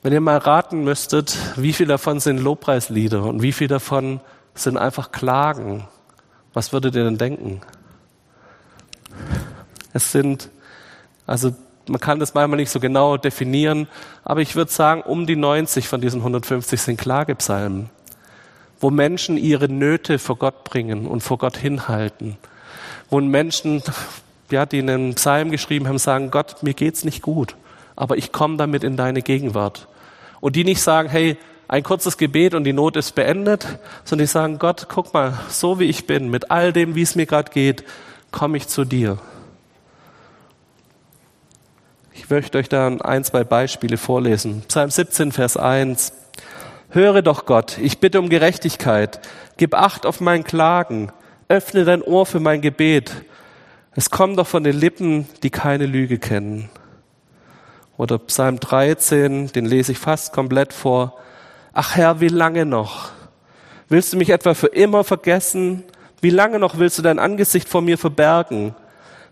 Wenn 0.01 0.13
ihr 0.13 0.21
mal 0.21 0.37
raten 0.37 0.85
müsstet, 0.85 1.37
wie 1.57 1.73
viel 1.73 1.87
davon 1.87 2.21
sind 2.21 2.39
Lobpreislieder 2.39 3.23
und 3.23 3.41
wie 3.41 3.51
viel 3.51 3.67
davon 3.67 4.21
sind 4.53 4.77
einfach 4.77 5.11
Klagen, 5.11 5.87
was 6.53 6.71
würdet 6.71 6.95
ihr 6.95 7.03
denn 7.03 7.17
denken? 7.17 7.59
Es 9.91 10.13
sind, 10.13 10.49
also 11.27 11.53
man 11.87 11.99
kann 11.99 12.17
das 12.17 12.33
manchmal 12.33 12.57
nicht 12.57 12.69
so 12.69 12.79
genau 12.79 13.17
definieren, 13.17 13.89
aber 14.23 14.39
ich 14.39 14.55
würde 14.55 14.71
sagen, 14.71 15.01
um 15.01 15.27
die 15.27 15.35
90 15.35 15.89
von 15.89 15.99
diesen 15.99 16.21
150 16.21 16.79
sind 16.81 16.97
Klagepsalmen, 16.97 17.89
wo 18.79 18.91
Menschen 18.91 19.35
ihre 19.35 19.67
Nöte 19.67 20.17
vor 20.17 20.37
Gott 20.37 20.63
bringen 20.63 21.07
und 21.07 21.23
vor 21.23 21.37
Gott 21.37 21.57
hinhalten, 21.57 22.37
wo 23.09 23.19
Menschen, 23.19 23.83
ja, 24.49 24.65
die 24.65 24.79
einen 24.79 25.15
Psalm 25.15 25.51
geschrieben 25.51 25.89
haben, 25.89 25.97
sagen, 25.97 26.31
Gott, 26.31 26.63
mir 26.63 26.73
geht's 26.73 27.03
nicht 27.03 27.21
gut, 27.21 27.57
aber 27.99 28.17
ich 28.17 28.31
komme 28.31 28.55
damit 28.55 28.85
in 28.85 28.95
deine 28.95 29.21
Gegenwart. 29.21 29.89
Und 30.39 30.55
die 30.55 30.63
nicht 30.63 30.81
sagen, 30.81 31.09
hey, 31.09 31.37
ein 31.67 31.83
kurzes 31.83 32.17
Gebet 32.17 32.53
und 32.55 32.63
die 32.63 32.71
Not 32.71 32.95
ist 32.95 33.13
beendet, 33.13 33.67
sondern 34.05 34.23
die 34.23 34.31
sagen, 34.31 34.57
Gott, 34.57 34.87
guck 34.89 35.13
mal, 35.13 35.37
so 35.49 35.79
wie 35.79 35.83
ich 35.83 36.07
bin, 36.07 36.29
mit 36.29 36.49
all 36.49 36.71
dem, 36.71 36.95
wie 36.95 37.01
es 37.01 37.15
mir 37.15 37.25
gerade 37.25 37.51
geht, 37.51 37.83
komme 38.31 38.55
ich 38.55 38.69
zu 38.69 38.85
dir. 38.85 39.19
Ich 42.13 42.29
möchte 42.29 42.57
euch 42.57 42.69
da 42.69 42.87
ein, 42.87 43.23
zwei 43.25 43.43
Beispiele 43.43 43.97
vorlesen. 43.97 44.63
Psalm 44.69 44.89
17, 44.89 45.33
Vers 45.33 45.57
1. 45.57 46.13
Höre 46.91 47.21
doch 47.21 47.45
Gott, 47.45 47.77
ich 47.79 47.99
bitte 47.99 48.19
um 48.19 48.29
Gerechtigkeit. 48.29 49.19
Gib 49.57 49.75
Acht 49.75 50.05
auf 50.05 50.21
mein 50.21 50.45
Klagen. 50.45 51.11
Öffne 51.49 51.83
dein 51.83 52.01
Ohr 52.01 52.25
für 52.25 52.39
mein 52.39 52.61
Gebet. 52.61 53.11
Es 53.93 54.09
kommt 54.09 54.39
doch 54.39 54.47
von 54.47 54.63
den 54.63 54.77
Lippen, 54.79 55.27
die 55.43 55.49
keine 55.49 55.85
Lüge 55.85 56.17
kennen. 56.17 56.69
Oder 57.99 58.17
Psalm 58.17 58.61
13, 58.61 59.51
den 59.51 59.65
lese 59.65 59.91
ich 59.91 59.99
fast 59.99 60.31
komplett 60.31 60.71
vor. 60.71 61.17
Ach 61.73 61.97
Herr, 61.97 62.21
wie 62.21 62.29
lange 62.29 62.65
noch? 62.65 63.09
Willst 63.89 64.13
du 64.13 64.17
mich 64.17 64.29
etwa 64.29 64.53
für 64.53 64.67
immer 64.67 65.03
vergessen? 65.03 65.83
Wie 66.21 66.29
lange 66.29 66.59
noch 66.59 66.77
willst 66.77 66.97
du 66.97 67.01
dein 67.01 67.19
Angesicht 67.19 67.67
vor 67.67 67.81
mir 67.81 67.97
verbergen? 67.97 68.73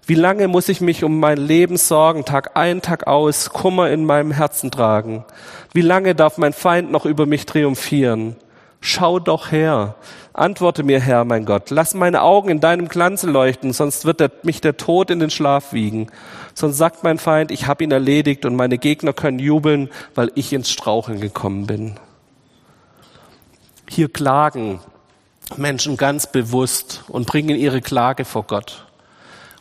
Wie 0.06 0.16
lange 0.16 0.50
muss 0.50 0.68
ich 0.68 0.82
mich 0.82 1.06
um 1.06 1.18
mein 1.18 1.38
Leben 1.38 1.78
sorgen, 1.78 2.26
Tag 2.26 2.58
ein, 2.58 2.82
Tag 2.82 3.08
aus, 3.08 3.52
Kummer 3.52 3.90
in 3.90 4.04
meinem 4.04 4.32
Herzen 4.32 4.70
tragen? 4.70 5.24
Wie 5.72 5.80
lange 5.80 6.14
darf 6.14 6.38
mein 6.38 6.52
Feind 6.52 6.92
noch 6.92 7.06
über 7.06 7.26
mich 7.26 7.46
triumphieren? 7.46 8.36
Schau 8.82 9.20
doch 9.20 9.52
her. 9.52 9.96
Antworte 10.34 10.84
mir, 10.84 11.00
Herr, 11.00 11.26
mein 11.26 11.46
Gott. 11.46 11.72
Lass 11.72 11.94
meine 11.94 12.22
Augen 12.22 12.50
in 12.50 12.60
deinem 12.60 12.90
Glanze 12.90 13.28
leuchten, 13.28 13.74
sonst 13.74 14.06
wird 14.06 14.20
der, 14.20 14.32
mich 14.44 14.62
der 14.62 14.78
Tod 14.78 15.10
in 15.10 15.20
den 15.20 15.30
Schlaf 15.30 15.74
wiegen. 15.74 16.08
Sonst 16.60 16.78
sagt 16.78 17.04
mein 17.04 17.20
Feind, 17.20 17.52
ich 17.52 17.68
habe 17.68 17.84
ihn 17.84 17.92
erledigt 17.92 18.44
und 18.44 18.56
meine 18.56 18.80
Gegner 18.80 19.14
können 19.14 19.38
jubeln, 19.38 19.92
weil 20.16 20.32
ich 20.34 20.52
ins 20.54 20.72
Straucheln 20.72 21.22
gekommen 21.22 21.68
bin. 21.68 22.00
Hier 23.88 24.10
klagen 24.10 24.80
Menschen 25.56 25.98
ganz 25.98 26.32
bewusst 26.32 27.04
und 27.10 27.28
bringen 27.28 27.56
ihre 27.56 27.80
Klage 27.80 28.26
vor 28.26 28.42
Gott. 28.42 28.88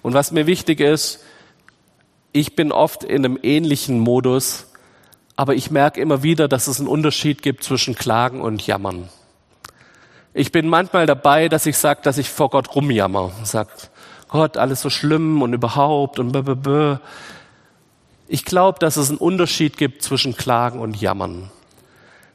Und 0.00 0.14
was 0.14 0.32
mir 0.32 0.46
wichtig 0.46 0.80
ist, 0.80 1.22
ich 2.32 2.56
bin 2.56 2.72
oft 2.72 3.04
in 3.04 3.26
einem 3.26 3.38
ähnlichen 3.42 4.00
Modus, 4.00 4.68
aber 5.36 5.54
ich 5.54 5.70
merke 5.70 6.00
immer 6.00 6.22
wieder, 6.22 6.48
dass 6.48 6.66
es 6.66 6.78
einen 6.78 6.88
Unterschied 6.88 7.42
gibt 7.42 7.62
zwischen 7.62 7.94
Klagen 7.94 8.40
und 8.40 8.66
Jammern. 8.66 9.10
Ich 10.32 10.50
bin 10.50 10.66
manchmal 10.66 11.04
dabei, 11.04 11.50
dass 11.50 11.66
ich 11.66 11.76
sage, 11.76 12.00
dass 12.02 12.16
ich 12.16 12.30
vor 12.30 12.48
Gott 12.48 12.74
rumjammer. 12.74 13.32
Sag, 13.44 13.68
Gott, 14.28 14.56
alles 14.56 14.83
so 14.83 14.90
schlimm 14.90 15.42
und 15.42 15.52
überhaupt 15.52 16.18
und 16.18 16.33
blablabla. 16.33 17.00
Ich 18.28 18.45
glaube, 18.45 18.78
dass 18.80 18.97
es 18.97 19.09
einen 19.09 19.18
Unterschied 19.18 19.76
gibt 19.76 20.02
zwischen 20.02 20.37
Klagen 20.37 20.80
und 20.80 21.00
Jammern. 21.00 21.50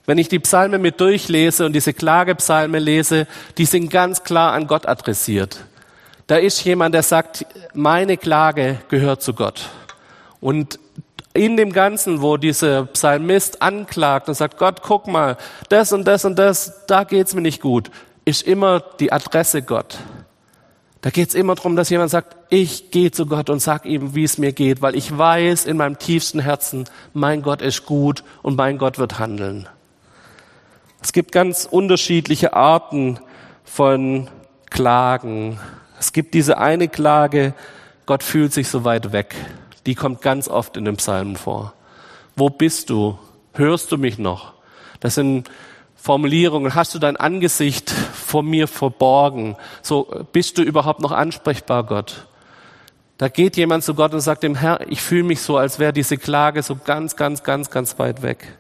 Wenn 0.05 0.17
ich 0.17 0.29
die 0.29 0.39
Psalme 0.39 0.79
mit 0.79 1.00
durchlese 1.00 1.65
und 1.65 1.74
diese 1.74 1.93
Klagepsalme 1.93 2.79
lese, 2.79 3.27
die 3.57 3.65
sind 3.65 3.89
ganz 3.89 4.24
klar 4.24 4.53
an 4.53 4.67
Gott 4.67 4.88
adressiert. 4.88 5.65
Da 6.27 6.38
ist 6.38 6.63
jemand, 6.63 6.95
der 6.95 7.03
sagt, 7.03 7.45
meine 7.74 8.17
Klage 8.17 8.79
gehört 8.88 9.21
zu 9.21 9.33
Gott. 9.33 9.69
Und 10.39 10.79
in 11.33 11.55
dem 11.55 11.71
Ganzen, 11.71 12.21
wo 12.21 12.38
dieser 12.38 12.86
Psalmist 12.86 13.62
anklagt 13.62 14.27
und 14.27 14.36
sagt, 14.36 14.57
Gott, 14.57 14.81
guck 14.81 15.07
mal, 15.07 15.38
das 15.69 15.93
und 15.93 16.05
das 16.05 16.25
und 16.25 16.38
das, 16.38 16.86
da 16.88 17.03
geht's 17.03 17.33
mir 17.33 17.41
nicht 17.41 17.62
gut, 17.62 17.91
ist 18.25 18.43
immer 18.43 18.79
die 19.00 19.12
Adresse 19.12 19.62
Gott. 19.62 19.98
Da 21.01 21.10
geht's 21.10 21.34
immer 21.34 21.55
darum, 21.55 21.75
dass 21.75 21.89
jemand 21.89 22.12
sagt, 22.12 22.36
ich 22.50 22.91
gehe 22.91 23.12
zu 23.12 23.25
Gott 23.25 23.50
und 23.50 23.60
sag 23.60 23.86
ihm, 23.86 24.13
wie 24.13 24.24
es 24.24 24.38
mir 24.38 24.53
geht, 24.53 24.84
weil 24.84 24.96
ich 24.96 25.17
weiß 25.17 25.65
in 25.65 25.77
meinem 25.77 25.98
tiefsten 25.98 26.39
Herzen, 26.39 26.86
mein 27.13 27.41
Gott 27.41 27.62
ist 27.62 27.86
gut 27.88 28.24
und 28.43 28.55
mein 28.55 28.77
Gott 28.77 29.00
wird 29.00 29.17
handeln. 29.17 29.67
Es 31.01 31.12
gibt 31.12 31.31
ganz 31.31 31.67
unterschiedliche 31.70 32.53
Arten 32.53 33.20
von 33.63 34.29
Klagen, 34.70 35.60
es 36.00 36.13
gibt 36.13 36.36
diese 36.36 36.60
eine 36.60 36.88
Klage, 36.88 37.55
Gott 38.05 38.24
fühlt 38.24 38.53
sich 38.53 38.67
so 38.67 38.84
weit 38.84 39.12
weg. 39.12 39.36
Die 39.86 39.96
kommt 39.96 40.22
ganz 40.22 40.48
oft 40.48 40.77
in 40.77 40.86
den 40.86 40.98
Psalmen 40.98 41.36
vor. 41.36 41.74
Wo 42.36 42.50
bist 42.50 42.89
du? 42.89 43.17
Hörst 43.53 43.91
du 43.91 43.98
mich 43.98 44.20
noch? 44.20 44.53
Das 45.00 45.15
sind 45.15 45.50
Formulierungen. 46.01 46.74
Hast 46.74 46.96
du 46.96 47.00
dein 47.00 47.15
Angesicht 47.15 47.91
vor 47.91 48.41
mir 48.41 48.67
verborgen? 48.67 49.55
So, 49.84 50.25
bist 50.31 50.58
du 50.58 50.63
überhaupt 50.63 51.00
noch 51.00 51.12
ansprechbar, 51.12 51.84
Gott? 51.84 52.25
Da 53.20 53.29
geht 53.29 53.55
jemand 53.55 53.84
zu 53.84 53.93
Gott 53.93 54.12
und 54.15 54.22
sagt 54.22 54.41
dem 54.41 54.55
Herr, 54.55 54.89
ich 54.89 55.00
fühle 55.00 55.24
mich 55.24 55.41
so, 55.41 55.58
als 55.58 55.77
wäre 55.77 55.93
diese 55.93 56.17
Klage 56.17 56.63
so 56.63 56.75
ganz, 56.75 57.15
ganz, 57.15 57.43
ganz, 57.43 57.70
ganz 57.70 58.00
weit 58.00 58.24
weg. 58.24 58.58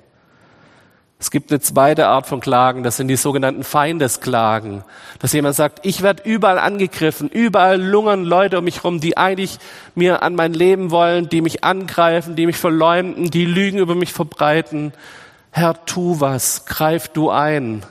Es 1.17 1.31
gibt 1.31 1.51
eine 1.51 1.59
zweite 1.59 2.07
Art 2.07 2.27
von 2.27 2.41
Klagen, 2.41 2.83
das 2.83 2.97
sind 2.97 3.07
die 3.07 3.15
sogenannten 3.15 3.63
Feindesklagen. 3.63 4.83
Dass 5.17 5.33
jemand 5.33 5.55
sagt, 5.55 5.79
ich 5.83 6.03
werde 6.03 6.21
überall 6.23 6.59
angegriffen, 6.59 7.27
überall 7.27 7.81
lungern 7.81 8.23
Leute 8.23 8.59
um 8.59 8.65
mich 8.65 8.77
herum, 8.77 8.99
die 8.99 9.17
eigentlich 9.17 9.57
mir 9.95 10.21
an 10.21 10.35
mein 10.35 10.53
Leben 10.53 10.91
wollen, 10.91 11.27
die 11.27 11.41
mich 11.41 11.63
angreifen, 11.63 12.35
die 12.35 12.45
mich 12.45 12.57
verleumden, 12.57 13.31
die 13.31 13.45
Lügen 13.45 13.79
über 13.79 13.95
mich 13.95 14.13
verbreiten. 14.13 14.93
Herr, 15.51 15.85
tu 15.85 16.19
was, 16.19 16.65
greif 16.65 17.09
du 17.09 17.29
ein, 17.29 17.83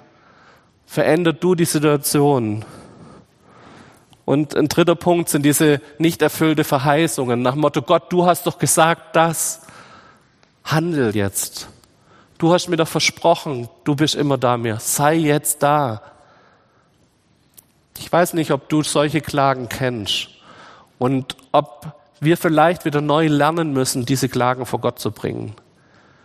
veränder 0.87 1.33
du 1.33 1.55
die 1.55 1.67
Situation. 1.67 2.65
Und 4.25 4.55
ein 4.57 4.69
dritter 4.69 4.95
Punkt 4.95 5.29
sind 5.29 5.43
diese 5.43 5.81
nicht 5.99 6.23
erfüllte 6.23 6.65
Verheißungen 6.65 7.43
nach 7.43 7.53
dem 7.53 7.61
Motto, 7.61 7.83
Gott, 7.83 8.13
du 8.13 8.27
hast 8.27 8.47
doch 8.47 8.59
gesagt 8.59 9.15
das, 9.15 9.63
handel 10.65 11.15
jetzt. 11.15 11.69
Du 12.39 12.53
hast 12.53 12.69
mir 12.69 12.77
doch 12.77 12.89
versprochen, 12.89 13.69
du 13.85 13.95
bist 13.95 14.15
immer 14.15 14.39
da 14.39 14.57
mir. 14.57 14.79
Sei 14.81 15.15
jetzt 15.15 15.63
da. 15.63 16.01
Ich 17.99 18.11
weiß 18.11 18.33
nicht, 18.33 18.51
ob 18.51 18.71
du 18.71 18.83
solche 18.83 19.21
Klagen 19.21 19.69
kennst 19.69 20.31
und 20.99 21.37
ob 21.53 21.95
wir 22.21 22.37
vielleicht 22.39 22.87
wieder 22.87 23.03
neu 23.03 23.27
lernen 23.27 23.73
müssen, 23.73 24.07
diese 24.07 24.29
Klagen 24.31 24.65
vor 24.65 24.81
Gott 24.81 24.99
zu 24.99 25.11
bringen. 25.11 25.55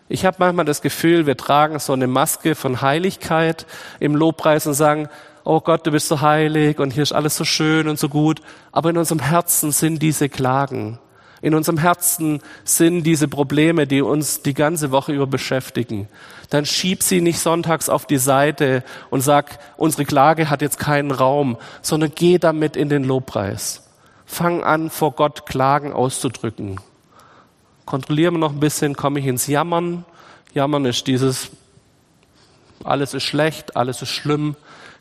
Ich 0.07 0.25
habe 0.25 0.38
manchmal 0.39 0.65
das 0.65 0.81
Gefühl, 0.81 1.25
wir 1.25 1.38
tragen 1.38 1.79
so 1.79 1.93
eine 1.93 2.07
Maske 2.07 2.55
von 2.55 2.81
Heiligkeit 2.81 3.65
im 4.00 4.15
Lobpreis 4.15 4.67
und 4.67 4.75
sagen, 4.75 5.09
oh 5.43 5.62
Gott, 5.62 5.85
du 5.88 5.91
bist 5.91 6.07
so 6.07 6.21
heilig 6.21 6.79
und 6.79 6.91
hier 6.91 7.03
ist 7.03 7.13
alles 7.13 7.35
so 7.35 7.43
schön 7.43 7.88
und 7.88 7.97
so 7.97 8.09
gut. 8.09 8.41
Aber 8.71 8.89
in 8.89 8.97
unserem 8.97 9.19
Herzen 9.19 9.71
sind 9.71 10.01
diese 10.01 10.29
Klagen 10.29 11.00
in 11.45 11.53
unserem 11.53 11.77
Herzen 11.77 12.41
sind 12.63 13.03
diese 13.03 13.27
Probleme, 13.27 13.85
die 13.85 14.01
uns 14.01 14.41
die 14.41 14.55
ganze 14.55 14.89
Woche 14.89 15.13
über 15.13 15.27
beschäftigen, 15.27 16.07
dann 16.50 16.65
schieb 16.65 17.03
sie 17.03 17.21
nicht 17.21 17.38
sonntags 17.38 17.88
auf 17.88 18.07
die 18.07 18.17
Seite 18.17 18.83
und 19.12 19.21
sag, 19.21 19.59
unsere 19.77 20.05
Klage 20.05 20.50
hat 20.50 20.63
jetzt 20.63 20.79
keinen 20.79 21.12
Raum, 21.12 21.57
sondern 21.83 22.12
geh 22.15 22.39
damit 22.39 22.75
in 22.75 22.89
den 22.89 23.03
Lobpreis. 23.03 23.83
Fang 24.25 24.63
an, 24.63 24.89
vor 24.89 25.12
Gott 25.12 25.45
Klagen 25.45 25.93
auszudrücken. 25.93 26.79
Kontrollieren 27.85 28.35
wir 28.35 28.39
noch 28.39 28.53
ein 28.53 28.59
bisschen, 28.59 28.95
komme 28.95 29.19
ich 29.19 29.25
ins 29.25 29.47
Jammern. 29.47 30.05
Jammern 30.53 30.85
ist 30.85 31.05
dieses, 31.07 31.51
alles 32.83 33.13
ist 33.13 33.23
schlecht, 33.23 33.75
alles 33.75 34.01
ist 34.01 34.09
schlimm. 34.09 34.55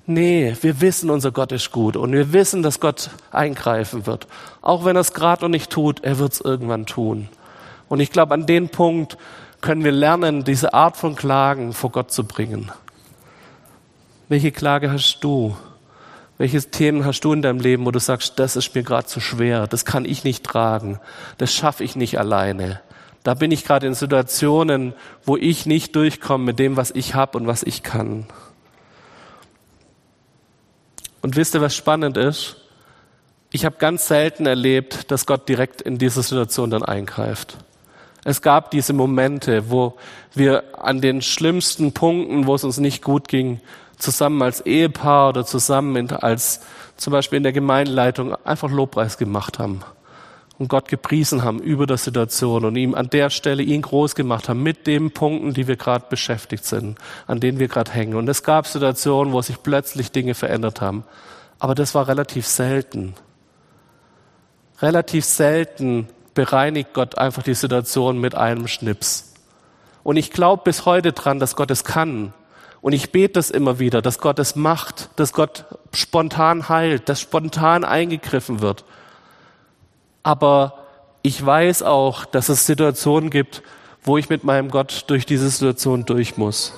Nee, 0.07 0.55
wir 0.61 0.83
wissen, 0.83 1.09
unser 1.09 1.33
Gott 1.33 1.51
ist 1.53 1.73
gut 1.73 1.97
und 1.97 2.13
wir 2.13 2.35
wissen, 2.35 2.63
dass 2.63 2.79
Gott 2.79 3.09
eingreifen 3.31 4.07
wird. 4.07 4.27
Auch 4.61 4.85
wenn 4.85 4.97
er 4.97 5.01
es 5.01 5.15
gerade 5.15 5.43
noch 5.43 5.49
nicht 5.49 5.71
tut, 5.71 6.05
er 6.05 6.19
wird 6.19 6.35
es 6.35 6.41
irgendwann 6.43 6.85
tun. 6.85 7.29
Und 7.89 8.01
ich 8.01 8.11
glaube, 8.11 8.35
an 8.35 8.45
den 8.45 8.69
Punkt 8.69 9.17
können 9.63 9.83
wir 9.83 9.93
lernen, 9.93 10.45
diese 10.45 10.75
Art 10.75 10.99
von 10.99 11.17
Klagen 11.17 11.73
vor 11.73 11.91
Gott 11.91 12.13
zu 12.13 12.25
bringen. 12.25 12.71
Welche 14.29 14.53
Klage 14.53 14.93
hast 14.93 15.21
du? 15.21 15.57
Welche 16.37 16.61
Themen 16.63 17.05
hast 17.05 17.21
du 17.21 17.33
in 17.33 17.43
deinem 17.43 17.61
Leben, 17.61 17.87
wo 17.87 17.91
du 17.91 18.01
sagst, 18.01 18.39
das 18.39 18.57
ist 18.57 18.75
mir 18.75 18.83
gerade 18.83 19.07
zu 19.07 19.21
schwer, 19.21 19.67
das 19.67 19.85
kann 19.85 20.05
ich 20.05 20.25
nicht 20.25 20.45
tragen, 20.45 20.99
das 21.39 21.53
schaffe 21.53 21.85
ich 21.85 21.95
nicht 21.95 22.19
alleine. 22.19 22.81
Da 23.23 23.35
bin 23.35 23.51
ich 23.53 23.65
gerade 23.65 23.87
in 23.87 23.95
Situationen, 23.95 24.95
wo 25.25 25.37
ich 25.37 25.65
nicht 25.65 25.97
durchkomme 25.97 26.45
mit 26.45 26.59
dem, 26.59 26.77
was 26.77 26.91
ich 26.91 27.15
habe 27.15 27.39
und 27.39 27.47
was 27.47 27.63
ich 27.63 27.83
kann. 27.83 28.27
Und 31.23 31.37
wisst 31.37 31.55
ihr, 31.55 31.63
was 31.63 31.75
spannend 31.75 32.19
ist? 32.19 32.57
Ich 33.51 33.65
habe 33.65 33.77
ganz 33.79 34.09
selten 34.09 34.45
erlebt, 34.45 35.11
dass 35.11 35.25
Gott 35.25 35.49
direkt 35.49 35.81
in 35.81 35.97
diese 35.97 36.23
Situation 36.23 36.69
dann 36.69 36.83
eingreift. 36.83 37.57
Es 38.25 38.43
gab 38.43 38.71
diese 38.71 38.93
Momente, 38.93 39.71
wo 39.71 39.97
wir 40.35 40.65
an 40.79 41.01
den 41.01 41.23
schlimmsten 41.23 41.93
Punkten, 41.93 42.47
wo 42.47 42.55
es 42.55 42.65
uns 42.65 42.79
nicht 42.79 43.03
gut 43.03 43.29
ging, 43.29 43.61
zusammen 43.99 44.43
als 44.43 44.61
Ehepaar 44.61 45.31
oder 45.31 45.45
zusammen 45.45 46.11
als 46.11 46.61
zum 46.97 47.13
Beispiel 47.13 47.39
in 47.39 47.43
der 47.43 47.53
Gemeindeleitung 47.53 48.35
einfach 48.45 48.71
Lobpreis 48.71 49.19
gemacht 49.19 49.59
haben 49.59 49.83
und 50.59 50.69
Gott 50.69 50.89
gepriesen 50.89 51.43
haben 51.43 51.59
über 51.59 51.87
der 51.87 51.97
Situation 51.97 52.65
und 52.65 52.77
ihm 52.77 52.95
an 52.95 53.11
der 53.11 53.31
Stelle 53.31 53.63
ihn 53.63 53.83
groß 53.83 54.15
gemacht 54.15 54.49
haben 54.49 54.63
mit 54.63 54.87
den 54.87 55.11
Punkten, 55.11 55.53
die 55.53 55.67
wir 55.67 55.77
gerade 55.77 56.07
beschäftigt 56.09 56.65
sind, 56.65 56.99
an 57.27 57.41
denen 57.41 57.59
wir 57.59 57.69
gerade 57.69 57.91
hängen. 57.91 58.15
Und 58.15 58.29
es 58.29 58.43
gab 58.43 58.67
Situationen, 58.67 59.33
wo 59.33 59.43
sich 59.43 59.63
plötzlich 59.63 60.13
Dinge 60.13 60.35
verändert 60.35 60.81
haben. 60.81 61.05
Aber 61.59 61.75
das 61.75 61.95
war 61.95 62.07
relativ 62.07 62.47
selten. 62.47 63.15
Relativ 64.81 65.25
selten 65.25 66.09
bereinigt 66.35 66.93
Gott 66.95 67.19
einfach 67.19 67.43
die 67.43 67.55
Situation 67.55 68.19
mit 68.19 68.35
einem 68.35 68.69
Schnips. 68.69 69.35
Und 70.03 70.17
ich 70.17 70.31
glaube 70.31 70.63
bis 70.65 70.85
heute 70.85 71.13
dran, 71.13 71.41
dass 71.41 71.57
Gott 71.57 71.71
es 71.71 71.85
kann. 71.85 72.33
Und 72.85 72.93
ich 72.93 73.13
bete 73.13 73.41
es 73.41 73.51
immer 73.51 73.79
wieder, 73.79 74.03
dass 74.03 74.19
Gott 74.19 74.39
es 74.39 74.57
macht, 74.57 75.09
dass 75.17 75.33
Gott 75.33 75.65
spontan 75.95 76.69
heilt, 76.69 77.09
dass 77.09 77.19
spontan 77.19 77.83
eingegriffen 77.83 78.61
wird. 78.61 78.85
Aber 80.23 80.75
ich 81.23 81.45
weiß 81.45 81.83
auch, 81.83 82.27
dass 82.27 82.51
es 82.51 82.67
Situationen 82.67 83.31
gibt, 83.31 83.63
wo 84.03 84.19
ich 84.19 84.29
mit 84.29 84.45
meinem 84.45 84.71
Gott 84.71 85.05
durch 85.07 85.25
diese 85.25 85.49
Situation 85.49 86.05
durch 86.05 86.37
muss. 86.37 86.75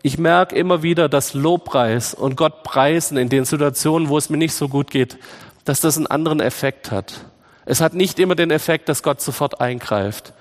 Ich 0.00 0.16
merke 0.16 0.56
immer 0.56 0.82
wieder, 0.82 1.10
dass 1.10 1.34
Lobpreis 1.34 2.14
und 2.14 2.36
Gott 2.36 2.62
preisen 2.62 3.18
in 3.18 3.28
den 3.28 3.44
Situationen, 3.44 4.08
wo 4.08 4.16
es 4.16 4.30
mir 4.30 4.38
nicht 4.38 4.54
so 4.54 4.70
gut 4.70 4.90
geht, 4.90 5.18
dass 5.66 5.82
das 5.82 5.98
einen 5.98 6.06
anderen 6.06 6.40
Effekt 6.40 6.90
hat. 6.90 7.26
Es 7.66 7.82
hat 7.82 7.92
nicht 7.92 8.18
immer 8.18 8.36
den 8.36 8.50
Effekt, 8.50 8.88
dass 8.88 9.02
Gott 9.02 9.20
sofort 9.20 9.60
eingreift, 9.60 10.32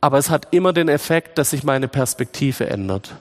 aber 0.00 0.18
es 0.18 0.30
hat 0.30 0.48
immer 0.50 0.72
den 0.72 0.88
Effekt, 0.88 1.38
dass 1.38 1.50
sich 1.50 1.62
meine 1.62 1.86
Perspektive 1.86 2.68
ändert. 2.68 3.14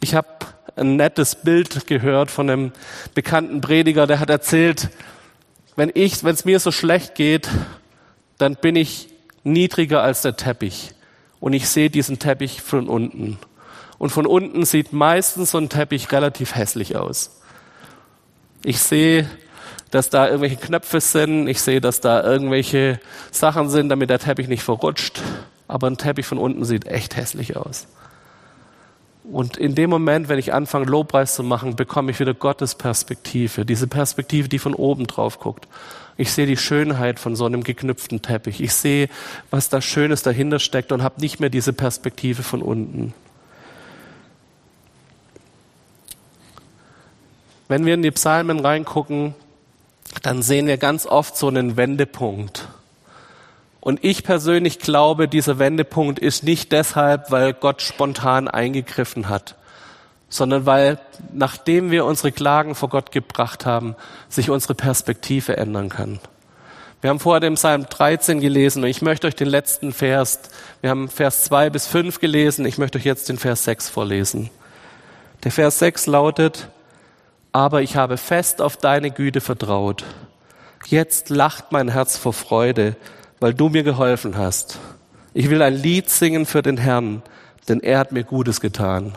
Ich 0.00 0.14
habe 0.14 0.28
ein 0.76 0.96
nettes 0.96 1.36
Bild 1.36 1.86
gehört 1.86 2.30
von 2.30 2.48
einem 2.48 2.72
bekannten 3.14 3.60
Prediger, 3.60 4.06
der 4.06 4.20
hat 4.20 4.30
erzählt, 4.30 4.90
wenn 5.76 5.90
ich, 5.94 6.24
wenn 6.24 6.34
es 6.34 6.44
mir 6.44 6.58
so 6.60 6.72
schlecht 6.72 7.14
geht, 7.14 7.48
dann 8.38 8.56
bin 8.56 8.76
ich 8.76 9.08
niedriger 9.44 10.02
als 10.02 10.22
der 10.22 10.36
Teppich 10.36 10.92
und 11.38 11.52
ich 11.52 11.68
sehe 11.68 11.90
diesen 11.90 12.18
Teppich 12.18 12.62
von 12.62 12.88
unten. 12.88 13.38
Und 13.98 14.10
von 14.10 14.26
unten 14.26 14.64
sieht 14.64 14.92
meistens 14.92 15.50
so 15.50 15.58
ein 15.58 15.68
Teppich 15.68 16.10
relativ 16.12 16.54
hässlich 16.54 16.96
aus. 16.96 17.40
Ich 18.64 18.78
sehe 18.78 19.28
dass 19.90 20.08
da 20.08 20.26
irgendwelche 20.26 20.56
Knöpfe 20.56 21.00
sind. 21.00 21.48
Ich 21.48 21.60
sehe, 21.60 21.80
dass 21.80 22.00
da 22.00 22.22
irgendwelche 22.22 23.00
Sachen 23.30 23.68
sind, 23.68 23.88
damit 23.88 24.10
der 24.10 24.18
Teppich 24.18 24.48
nicht 24.48 24.62
verrutscht. 24.62 25.20
Aber 25.68 25.88
ein 25.88 25.96
Teppich 25.96 26.26
von 26.26 26.38
unten 26.38 26.64
sieht 26.64 26.86
echt 26.86 27.16
hässlich 27.16 27.56
aus. 27.56 27.86
Und 29.30 29.56
in 29.56 29.76
dem 29.76 29.90
Moment, 29.90 30.28
wenn 30.28 30.38
ich 30.38 30.52
anfange, 30.52 30.86
Lobpreis 30.86 31.34
zu 31.34 31.44
machen, 31.44 31.76
bekomme 31.76 32.10
ich 32.10 32.18
wieder 32.18 32.34
Gottes 32.34 32.74
Perspektive. 32.74 33.64
Diese 33.64 33.86
Perspektive, 33.86 34.48
die 34.48 34.58
von 34.58 34.74
oben 34.74 35.06
drauf 35.06 35.38
guckt. 35.38 35.68
Ich 36.16 36.32
sehe 36.32 36.46
die 36.46 36.56
Schönheit 36.56 37.20
von 37.20 37.36
so 37.36 37.46
einem 37.46 37.62
geknüpften 37.62 38.22
Teppich. 38.22 38.60
Ich 38.60 38.72
sehe, 38.72 39.08
was 39.50 39.68
da 39.68 39.80
Schönes 39.80 40.22
dahinter 40.22 40.58
steckt 40.58 40.90
und 40.90 41.02
habe 41.02 41.20
nicht 41.20 41.38
mehr 41.38 41.48
diese 41.48 41.72
Perspektive 41.72 42.42
von 42.42 42.60
unten. 42.60 43.14
Wenn 47.68 47.86
wir 47.86 47.94
in 47.94 48.02
die 48.02 48.10
Psalmen 48.10 48.58
reingucken, 48.58 49.34
dann 50.22 50.42
sehen 50.42 50.66
wir 50.66 50.76
ganz 50.76 51.06
oft 51.06 51.36
so 51.36 51.46
einen 51.46 51.76
Wendepunkt. 51.76 52.68
Und 53.80 54.04
ich 54.04 54.24
persönlich 54.24 54.78
glaube, 54.78 55.26
dieser 55.26 55.58
Wendepunkt 55.58 56.18
ist 56.18 56.44
nicht 56.44 56.70
deshalb, 56.70 57.30
weil 57.30 57.54
Gott 57.54 57.80
spontan 57.80 58.46
eingegriffen 58.46 59.28
hat, 59.28 59.56
sondern 60.28 60.66
weil, 60.66 60.98
nachdem 61.32 61.90
wir 61.90 62.04
unsere 62.04 62.30
Klagen 62.30 62.74
vor 62.74 62.90
Gott 62.90 63.10
gebracht 63.10 63.64
haben, 63.64 63.96
sich 64.28 64.50
unsere 64.50 64.74
Perspektive 64.74 65.56
ändern 65.56 65.88
kann. 65.88 66.20
Wir 67.00 67.08
haben 67.08 67.18
vorher 67.18 67.40
den 67.40 67.54
Psalm 67.54 67.86
13 67.88 68.40
gelesen 68.40 68.82
und 68.82 68.90
ich 68.90 69.00
möchte 69.00 69.26
euch 69.26 69.34
den 69.34 69.48
letzten 69.48 69.94
Vers, 69.94 70.40
wir 70.82 70.90
haben 70.90 71.08
Vers 71.08 71.44
2 71.44 71.70
bis 71.70 71.86
5 71.86 72.20
gelesen, 72.20 72.66
ich 72.66 72.76
möchte 72.76 72.98
euch 72.98 73.06
jetzt 73.06 73.30
den 73.30 73.38
Vers 73.38 73.64
6 73.64 73.88
vorlesen. 73.88 74.50
Der 75.42 75.50
Vers 75.50 75.78
6 75.78 76.06
lautet, 76.06 76.68
aber 77.52 77.80
ich 77.80 77.96
habe 77.96 78.18
fest 78.18 78.60
auf 78.60 78.76
deine 78.76 79.10
Güte 79.10 79.40
vertraut. 79.40 80.04
Jetzt 80.86 81.30
lacht 81.30 81.72
mein 81.72 81.88
Herz 81.88 82.18
vor 82.18 82.34
Freude, 82.34 82.96
weil 83.40 83.54
du 83.54 83.70
mir 83.70 83.82
geholfen 83.82 84.36
hast. 84.36 84.78
Ich 85.32 85.48
will 85.48 85.62
ein 85.62 85.74
Lied 85.74 86.10
singen 86.10 86.46
für 86.46 86.62
den 86.62 86.76
Herrn, 86.76 87.22
denn 87.68 87.80
er 87.80 87.98
hat 87.98 88.12
mir 88.12 88.24
Gutes 88.24 88.60
getan. 88.60 89.16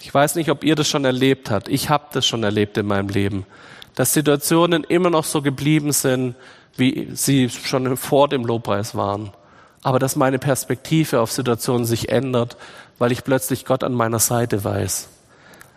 Ich 0.00 0.12
weiß 0.12 0.36
nicht, 0.36 0.50
ob 0.50 0.64
ihr 0.64 0.74
das 0.74 0.88
schon 0.88 1.04
erlebt 1.04 1.50
habt. 1.50 1.68
Ich 1.68 1.90
habe 1.90 2.06
das 2.12 2.26
schon 2.26 2.42
erlebt 2.42 2.78
in 2.78 2.86
meinem 2.86 3.08
Leben, 3.08 3.46
dass 3.94 4.12
Situationen 4.12 4.84
immer 4.84 5.10
noch 5.10 5.24
so 5.24 5.42
geblieben 5.42 5.92
sind, 5.92 6.34
wie 6.76 7.08
sie 7.12 7.50
schon 7.50 7.96
vor 7.96 8.28
dem 8.28 8.44
Lobpreis 8.44 8.94
waren. 8.94 9.32
Aber 9.82 9.98
dass 9.98 10.16
meine 10.16 10.38
Perspektive 10.38 11.20
auf 11.20 11.32
Situationen 11.32 11.84
sich 11.84 12.08
ändert, 12.08 12.56
weil 12.98 13.12
ich 13.12 13.24
plötzlich 13.24 13.64
Gott 13.64 13.84
an 13.84 13.92
meiner 13.92 14.18
Seite 14.18 14.62
weiß. 14.62 15.08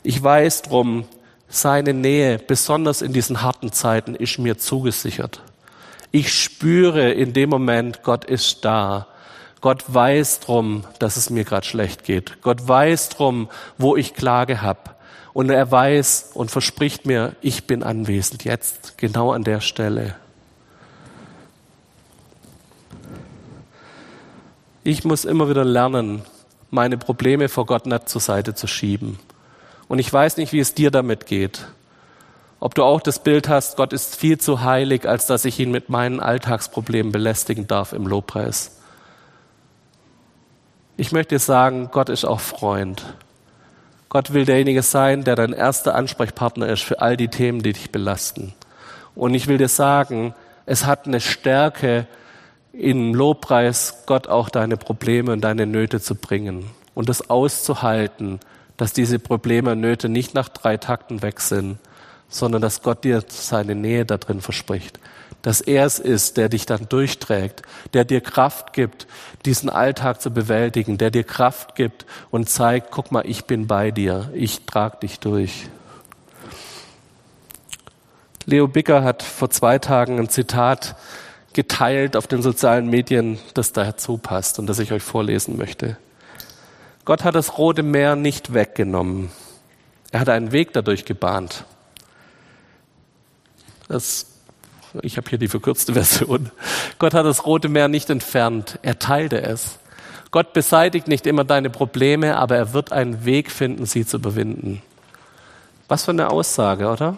Ich 0.03 0.21
weiß 0.21 0.63
drum, 0.63 1.05
seine 1.47 1.93
Nähe, 1.93 2.39
besonders 2.39 3.01
in 3.01 3.13
diesen 3.13 3.41
harten 3.41 3.71
Zeiten, 3.71 4.15
ist 4.15 4.39
mir 4.39 4.57
zugesichert. 4.57 5.41
Ich 6.11 6.33
spüre 6.33 7.11
in 7.11 7.33
dem 7.33 7.49
Moment, 7.49 8.03
Gott 8.03 8.25
ist 8.25 8.65
da. 8.65 9.07
Gott 9.61 9.83
weiß 9.87 10.41
drum, 10.41 10.85
dass 10.99 11.17
es 11.17 11.29
mir 11.29 11.43
gerade 11.43 11.65
schlecht 11.65 12.03
geht. 12.03 12.41
Gott 12.41 12.67
weiß 12.67 13.09
drum, 13.09 13.49
wo 13.77 13.95
ich 13.95 14.13
Klage 14.13 14.61
habe. 14.61 14.91
Und 15.33 15.49
er 15.49 15.71
weiß 15.71 16.31
und 16.33 16.51
verspricht 16.51 17.05
mir, 17.05 17.35
ich 17.41 17.65
bin 17.65 17.83
anwesend 17.83 18.43
jetzt, 18.43 18.97
genau 18.97 19.31
an 19.31 19.43
der 19.43 19.61
Stelle. 19.61 20.15
Ich 24.83 25.05
muss 25.05 25.25
immer 25.25 25.47
wieder 25.47 25.63
lernen, 25.63 26.23
meine 26.71 26.97
Probleme 26.97 27.49
vor 27.49 27.65
Gott 27.65 27.85
nicht 27.85 28.09
zur 28.09 28.19
Seite 28.19 28.55
zu 28.55 28.67
schieben 28.67 29.19
und 29.91 29.99
ich 29.99 30.11
weiß 30.11 30.37
nicht, 30.37 30.53
wie 30.53 30.59
es 30.59 30.73
dir 30.73 30.89
damit 30.89 31.25
geht. 31.25 31.67
Ob 32.61 32.75
du 32.75 32.83
auch 32.83 33.01
das 33.01 33.17
Bild 33.17 33.49
hast, 33.49 33.75
Gott 33.75 33.91
ist 33.91 34.15
viel 34.15 34.37
zu 34.37 34.61
heilig, 34.61 35.09
als 35.09 35.25
dass 35.25 35.45
ich 35.45 35.59
ihn 35.59 35.71
mit 35.71 35.89
meinen 35.89 36.19
Alltagsproblemen 36.19 37.11
belästigen 37.11 37.65
darf 37.67 37.91
im 37.91 38.05
Lobpreis. 38.05 38.79
Ich 40.95 41.11
möchte 41.11 41.35
dir 41.35 41.39
sagen, 41.39 41.89
Gott 41.91 42.09
ist 42.09 42.23
auch 42.23 42.39
Freund. 42.39 43.15
Gott 44.09 44.33
will 44.33 44.45
derjenige 44.45 44.83
sein, 44.83 45.23
der 45.23 45.35
dein 45.35 45.53
erster 45.53 45.95
Ansprechpartner 45.95 46.67
ist 46.67 46.83
für 46.83 47.01
all 47.01 47.17
die 47.17 47.29
Themen, 47.29 47.63
die 47.63 47.73
dich 47.73 47.91
belasten. 47.91 48.53
Und 49.15 49.33
ich 49.33 49.47
will 49.47 49.57
dir 49.57 49.67
sagen, 49.67 50.35
es 50.67 50.85
hat 50.85 51.07
eine 51.07 51.19
Stärke, 51.19 52.05
im 52.73 53.15
Lobpreis 53.15 54.03
Gott 54.05 54.27
auch 54.27 54.49
deine 54.49 54.77
Probleme 54.77 55.33
und 55.33 55.41
deine 55.41 55.65
Nöte 55.65 55.99
zu 55.99 56.15
bringen 56.15 56.69
und 56.93 57.09
das 57.09 57.29
auszuhalten 57.29 58.39
dass 58.81 58.93
diese 58.93 59.19
Probleme 59.19 59.73
und 59.73 59.79
Nöte 59.79 60.09
nicht 60.09 60.33
nach 60.33 60.49
drei 60.49 60.75
Takten 60.75 61.21
weg 61.21 61.39
sind, 61.39 61.77
sondern 62.31 62.61
dass 62.61 62.81
Gott 62.81 63.03
dir 63.03 63.23
seine 63.27 63.75
Nähe 63.75 64.05
da 64.05 64.17
drin 64.17 64.41
verspricht. 64.41 64.99
Dass 65.43 65.59
er 65.59 65.85
es 65.85 65.99
ist, 65.99 66.37
der 66.37 66.49
dich 66.49 66.65
dann 66.65 66.87
durchträgt, 66.87 67.61
der 67.93 68.05
dir 68.05 68.21
Kraft 68.21 68.73
gibt, 68.73 69.05
diesen 69.45 69.69
Alltag 69.69 70.21
zu 70.21 70.31
bewältigen, 70.31 70.97
der 70.97 71.11
dir 71.11 71.23
Kraft 71.23 71.75
gibt 71.75 72.05
und 72.31 72.49
zeigt, 72.49 72.91
guck 72.91 73.11
mal, 73.11 73.25
ich 73.27 73.45
bin 73.45 73.67
bei 73.67 73.91
dir, 73.91 74.29
ich 74.33 74.65
trage 74.65 74.97
dich 75.01 75.19
durch. 75.19 75.67
Leo 78.45 78.67
Bicker 78.67 79.03
hat 79.03 79.23
vor 79.23 79.49
zwei 79.49 79.77
Tagen 79.77 80.19
ein 80.19 80.29
Zitat 80.29 80.95
geteilt 81.53 82.15
auf 82.15 82.27
den 82.27 82.41
sozialen 82.41 82.87
Medien, 82.87 83.39
das 83.53 83.73
dazu 83.73 84.17
passt 84.17 84.57
und 84.57 84.67
das 84.67 84.79
ich 84.79 84.91
euch 84.91 85.03
vorlesen 85.03 85.57
möchte. 85.57 85.97
Gott 87.03 87.23
hat 87.23 87.35
das 87.35 87.57
Rote 87.57 87.83
Meer 87.83 88.15
nicht 88.15 88.53
weggenommen. 88.53 89.31
Er 90.11 90.21
hat 90.21 90.29
einen 90.29 90.51
Weg 90.51 90.71
dadurch 90.73 91.05
gebahnt. 91.05 91.65
Das, 93.91 94.25
ich 95.01 95.17
habe 95.17 95.29
hier 95.29 95.37
die 95.37 95.49
verkürzte 95.49 95.93
Version. 96.01 96.49
Gott 96.97 97.13
hat 97.13 97.25
das 97.25 97.45
Rote 97.45 97.67
Meer 97.67 97.89
nicht 97.89 98.09
entfernt, 98.09 98.79
er 98.81 98.99
teilte 98.99 99.41
es. 99.41 99.79
Gott 100.31 100.53
beseitigt 100.53 101.09
nicht 101.09 101.27
immer 101.27 101.43
deine 101.43 101.69
Probleme, 101.69 102.37
aber 102.37 102.55
er 102.55 102.71
wird 102.71 102.93
einen 102.93 103.25
Weg 103.25 103.51
finden, 103.51 103.85
sie 103.85 104.05
zu 104.05 104.15
überwinden. 104.15 104.81
Was 105.89 106.05
für 106.05 106.11
eine 106.11 106.29
Aussage, 106.29 106.87
oder? 106.87 107.17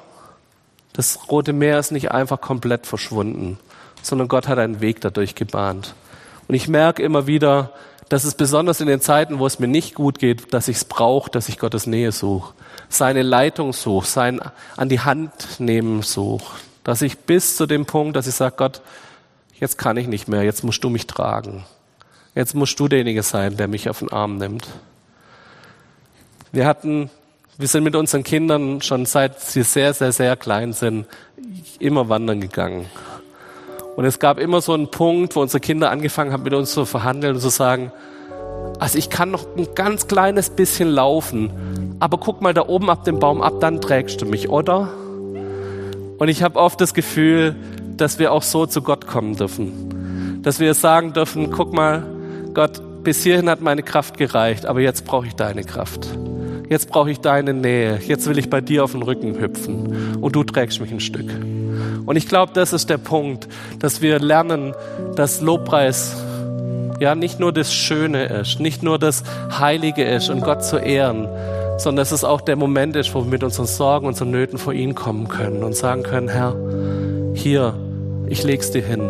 Das 0.93 1.29
Rote 1.29 1.53
Meer 1.53 1.77
ist 1.77 1.91
nicht 1.91 2.09
einfach 2.11 2.41
komplett 2.41 2.87
verschwunden, 2.87 3.59
sondern 4.01 4.27
Gott 4.27 4.47
hat 4.47 4.57
einen 4.57 4.81
Weg 4.81 4.99
dadurch 5.01 5.35
gebahnt. 5.35 5.93
Und 6.47 6.55
ich 6.55 6.67
merke 6.67 7.01
immer 7.01 7.27
wieder, 7.27 7.71
dass 8.09 8.23
es 8.23 8.35
besonders 8.35 8.81
in 8.81 8.87
den 8.87 9.01
Zeiten, 9.01 9.39
wo 9.39 9.45
es 9.45 9.59
mir 9.59 9.67
nicht 9.67 9.95
gut 9.95 10.19
geht, 10.19 10.53
dass 10.53 10.67
ich 10.67 10.77
es 10.77 10.85
brauche, 10.85 11.31
dass 11.31 11.49
ich 11.49 11.57
Gottes 11.57 11.87
Nähe 11.87 12.11
suche, 12.11 12.53
seine 12.89 13.23
Leitung 13.23 13.73
suche, 13.73 14.05
sein 14.05 14.41
an 14.77 14.89
die 14.89 14.99
Hand 14.99 15.59
nehmen 15.59 16.01
suche, 16.01 16.59
dass 16.83 17.01
ich 17.01 17.17
bis 17.19 17.55
zu 17.55 17.65
dem 17.65 17.85
Punkt, 17.85 18.15
dass 18.15 18.27
ich 18.27 18.35
sage, 18.35 18.55
Gott, 18.57 18.81
jetzt 19.59 19.77
kann 19.77 19.97
ich 19.97 20.07
nicht 20.07 20.27
mehr, 20.27 20.43
jetzt 20.43 20.63
musst 20.63 20.83
du 20.83 20.89
mich 20.89 21.07
tragen. 21.07 21.65
Jetzt 22.35 22.55
musst 22.55 22.79
du 22.79 22.87
derjenige 22.87 23.23
sein, 23.23 23.57
der 23.57 23.67
mich 23.67 23.89
auf 23.89 23.99
den 23.99 24.11
Arm 24.11 24.37
nimmt. 24.37 24.67
Wir 26.51 26.65
hatten 26.65 27.09
wir 27.57 27.67
sind 27.67 27.83
mit 27.83 27.95
unseren 27.95 28.23
Kindern 28.23 28.81
schon 28.81 29.05
seit 29.05 29.39
sie 29.39 29.63
sehr, 29.63 29.93
sehr, 29.93 30.11
sehr 30.11 30.35
klein 30.35 30.73
sind, 30.73 31.05
immer 31.79 32.09
wandern 32.09 32.41
gegangen. 32.41 32.87
Und 33.95 34.05
es 34.05 34.19
gab 34.19 34.39
immer 34.39 34.61
so 34.61 34.73
einen 34.73 34.89
Punkt, 34.89 35.35
wo 35.35 35.41
unsere 35.41 35.59
Kinder 35.59 35.91
angefangen 35.91 36.31
haben, 36.31 36.43
mit 36.43 36.53
uns 36.53 36.73
zu 36.73 36.85
verhandeln 36.85 37.35
und 37.35 37.41
zu 37.41 37.49
sagen, 37.49 37.91
also 38.79 38.97
ich 38.97 39.09
kann 39.09 39.31
noch 39.31 39.45
ein 39.55 39.67
ganz 39.75 40.07
kleines 40.07 40.49
bisschen 40.49 40.89
laufen, 40.89 41.97
aber 41.99 42.17
guck 42.17 42.41
mal 42.41 42.53
da 42.53 42.67
oben 42.67 42.89
ab 42.89 43.03
dem 43.03 43.19
Baum 43.19 43.41
ab, 43.41 43.53
dann 43.59 43.81
trägst 43.81 44.21
du 44.21 44.25
mich, 44.25 44.49
oder? 44.49 44.89
Und 46.17 46.27
ich 46.27 46.41
habe 46.41 46.59
oft 46.59 46.81
das 46.81 46.93
Gefühl, 46.93 47.55
dass 47.95 48.19
wir 48.19 48.31
auch 48.31 48.43
so 48.43 48.65
zu 48.65 48.81
Gott 48.81 49.07
kommen 49.07 49.35
dürfen. 49.35 50.41
Dass 50.41 50.59
wir 50.59 50.73
sagen 50.73 51.13
dürfen, 51.13 51.51
guck 51.51 51.73
mal, 51.73 52.03
Gott, 52.53 52.81
bis 53.03 53.23
hierhin 53.23 53.49
hat 53.49 53.61
meine 53.61 53.83
Kraft 53.83 54.17
gereicht, 54.17 54.65
aber 54.65 54.81
jetzt 54.81 55.05
brauche 55.05 55.27
ich 55.27 55.35
deine 55.35 55.63
Kraft 55.63 56.07
jetzt 56.73 56.89
brauche 56.89 57.11
ich 57.11 57.19
deine 57.19 57.53
Nähe, 57.53 57.99
jetzt 58.05 58.27
will 58.27 58.37
ich 58.37 58.49
bei 58.49 58.59
dir 58.59 58.83
auf 58.83 58.91
den 58.91 59.03
Rücken 59.03 59.39
hüpfen 59.39 60.17
und 60.19 60.35
du 60.35 60.43
trägst 60.43 60.81
mich 60.81 60.91
ein 60.91 60.99
Stück. 60.99 61.29
Und 62.05 62.15
ich 62.15 62.27
glaube, 62.27 62.51
das 62.53 62.73
ist 62.73 62.89
der 62.89 62.97
Punkt, 62.97 63.47
dass 63.79 64.01
wir 64.01 64.19
lernen, 64.19 64.73
dass 65.15 65.41
Lobpreis 65.41 66.15
ja 66.99 67.15
nicht 67.15 67.39
nur 67.39 67.51
das 67.51 67.73
Schöne 67.73 68.25
ist, 68.25 68.59
nicht 68.59 68.83
nur 68.83 68.99
das 68.99 69.23
Heilige 69.57 70.03
ist 70.03 70.29
und 70.29 70.41
Gott 70.41 70.63
zu 70.63 70.77
ehren, 70.77 71.27
sondern 71.77 71.97
dass 71.97 72.11
es 72.11 72.23
auch 72.23 72.41
der 72.41 72.55
Moment 72.55 72.95
ist, 72.95 73.13
wo 73.13 73.23
wir 73.23 73.29
mit 73.29 73.43
unseren 73.43 73.65
Sorgen, 73.65 74.07
unseren 74.07 74.31
Nöten 74.31 74.57
vor 74.57 74.73
ihn 74.73 74.95
kommen 74.95 75.27
können 75.27 75.63
und 75.63 75.75
sagen 75.75 76.03
können, 76.03 76.29
Herr, 76.29 76.55
hier, 77.33 77.75
ich 78.27 78.43
leg's 78.43 78.71
dir 78.71 78.83
hin. 78.83 79.01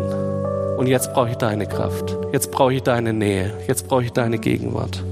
Und 0.76 0.88
jetzt 0.88 1.12
brauche 1.14 1.30
ich 1.30 1.36
deine 1.36 1.66
Kraft. 1.66 2.16
Jetzt 2.32 2.50
brauche 2.50 2.74
ich 2.74 2.82
deine 2.82 3.12
Nähe. 3.12 3.52
Jetzt 3.68 3.86
brauche 3.86 4.04
ich 4.04 4.12
deine 4.12 4.38
Gegenwart. 4.38 5.02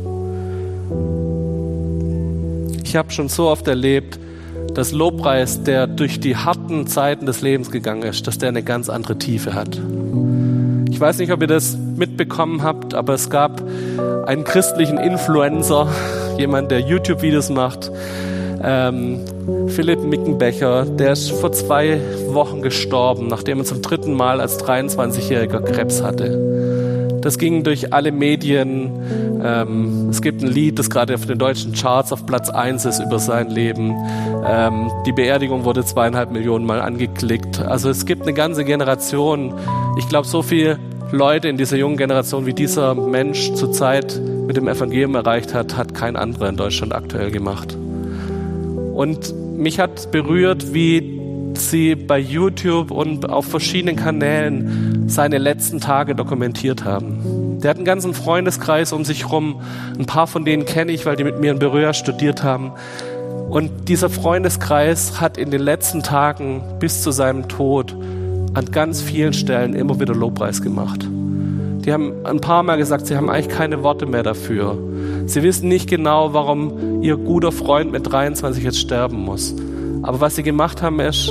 Ich 2.83 2.97
habe 2.97 3.11
schon 3.11 3.29
so 3.29 3.49
oft 3.49 3.69
erlebt, 3.69 4.19
dass 4.75 4.93
Lobpreis, 4.93 5.63
der 5.63 5.87
durch 5.87 6.21
die 6.21 6.37
harten 6.37 6.87
Zeiten 6.87 7.27
des 7.27 7.43
Lebens 7.43 7.71
gegangen 7.71 8.03
ist, 8.03 8.27
dass 8.27 8.39
der 8.39 8.49
eine 8.49 8.63
ganz 8.63 8.89
andere 8.89 9.19
Tiefe 9.19 9.55
hat. 9.55 9.81
Ich 10.91 11.01
weiß 11.01 11.19
nicht, 11.19 11.33
ob 11.33 11.41
ihr 11.41 11.49
das 11.49 11.77
mitbekommen 11.77 12.63
habt, 12.63 12.95
aber 12.95 13.15
es 13.15 13.31
gab 13.31 13.63
einen 14.27 14.45
christlichen 14.45 14.99
Influencer, 14.99 15.89
jemand, 16.39 16.71
der 16.71 16.81
YouTube-Videos 16.81 17.51
macht, 17.51 17.91
ähm, 18.63 19.21
Philipp 19.69 20.03
Mickenbecher, 20.05 20.85
der 20.85 21.13
ist 21.13 21.31
vor 21.31 21.53
zwei 21.53 22.01
Wochen 22.29 22.63
gestorben, 22.63 23.27
nachdem 23.27 23.59
er 23.59 23.65
zum 23.65 23.83
dritten 23.83 24.13
Mal 24.13 24.41
als 24.41 24.59
23-Jähriger 24.61 25.61
Krebs 25.61 26.03
hatte. 26.03 26.52
Das 27.23 27.39
ging 27.39 27.63
durch 27.63 27.93
alle 27.93 28.13
Medien. 28.13 29.41
Ähm, 29.43 30.09
es 30.11 30.21
gibt 30.21 30.43
ein 30.43 30.49
Lied, 30.49 30.79
das 30.79 30.91
gerade 30.91 31.15
auf 31.15 31.25
den 31.25 31.39
deutschen 31.39 31.73
Charts 31.73 32.13
auf 32.13 32.27
Platz 32.27 32.51
1 32.51 32.85
ist 32.85 33.01
über 33.01 33.19
sein 33.19 33.49
Leben. 33.49 33.95
Ähm, 34.45 34.91
die 35.07 35.13
Beerdigung 35.13 35.65
wurde 35.65 35.85
zweieinhalb 35.85 36.33
Millionen 36.33 36.67
Mal 36.67 36.81
angeklickt. 36.81 37.61
Also 37.61 37.89
es 37.91 38.07
gibt 38.07 38.23
eine 38.23 38.35
ganze 38.35 38.65
Generation. 38.65 39.55
Ich 39.99 40.09
glaube, 40.09 40.27
so 40.27 40.43
viele 40.43 40.79
Leute 41.13 41.49
in 41.49 41.57
dieser 41.57 41.77
jungen 41.77 41.97
Generation, 41.97 42.45
wie 42.47 42.55
dieser 42.55 42.95
Mensch 42.95 43.53
zurzeit 43.55 44.21
mit 44.47 44.57
dem 44.57 44.67
Evangelium 44.67 45.15
erreicht 45.15 45.55
hat, 45.55 45.77
hat 45.77 45.95
kein 45.95 46.17
anderer 46.17 46.49
in 46.49 46.57
Deutschland 46.57 46.93
aktuell 46.95 47.31
gemacht. 47.31 47.77
Und 48.95 49.35
mich 49.57 49.79
hat 49.79 50.11
berührt, 50.11 50.75
wie 50.75 51.22
sie 51.59 51.95
bei 51.95 52.19
YouTube 52.19 52.91
und 52.91 53.29
auf 53.29 53.47
verschiedenen 53.47 53.97
Kanälen 53.97 55.09
seine 55.09 55.39
letzten 55.39 55.81
Tage 55.81 56.15
dokumentiert 56.15 56.85
haben. 56.85 57.59
Der 57.63 57.71
hat 57.71 57.77
einen 57.77 57.87
ganzen 57.87 58.15
Freundeskreis 58.15 58.93
um 58.93 59.05
sich 59.05 59.31
rum. 59.31 59.61
Ein 59.99 60.07
paar 60.07 60.27
von 60.27 60.45
denen 60.45 60.65
kenne 60.65 60.93
ich, 60.93 61.07
weil 61.07 61.17
die 61.17 61.25
mit 61.25 61.41
mir 61.41 61.53
in 61.53 61.59
Berührer 61.59 61.95
studiert 61.95 62.43
haben. 62.43 62.73
Und 63.51 63.89
dieser 63.89 64.09
Freundeskreis 64.09 65.21
hat 65.21 65.37
in 65.37 65.51
den 65.51 65.61
letzten 65.61 66.03
Tagen 66.03 66.63
bis 66.79 67.03
zu 67.03 67.11
seinem 67.11 67.49
Tod 67.49 67.95
an 68.55 68.71
ganz 68.71 69.01
vielen 69.01 69.33
Stellen 69.33 69.75
immer 69.75 70.01
wieder 70.01 70.15
Lobpreis 70.15 70.63
gemacht. 70.63 71.07
Die 71.85 71.93
haben 71.93 72.25
ein 72.25 72.41
paar 72.41 72.63
Mal 72.63 72.77
gesagt, 72.79 73.07
sie 73.07 73.17
haben 73.17 73.29
eigentlich 73.29 73.49
keine 73.49 73.83
Worte 73.83 74.07
mehr 74.07 74.23
dafür. 74.23 74.79
Sie 75.27 75.43
wissen 75.43 75.69
nicht 75.69 75.89
genau, 75.89 76.33
warum 76.33 77.03
ihr 77.03 77.17
guter 77.17 77.53
Freund 77.53 77.91
mit 77.93 78.11
23 78.11 78.63
jetzt 78.63 78.79
sterben 78.79 79.19
muss. 79.19 79.55
Aber 80.03 80.21
was 80.21 80.35
sie 80.37 80.43
gemacht 80.43 80.83
haben, 80.83 80.99
ist, 81.01 81.27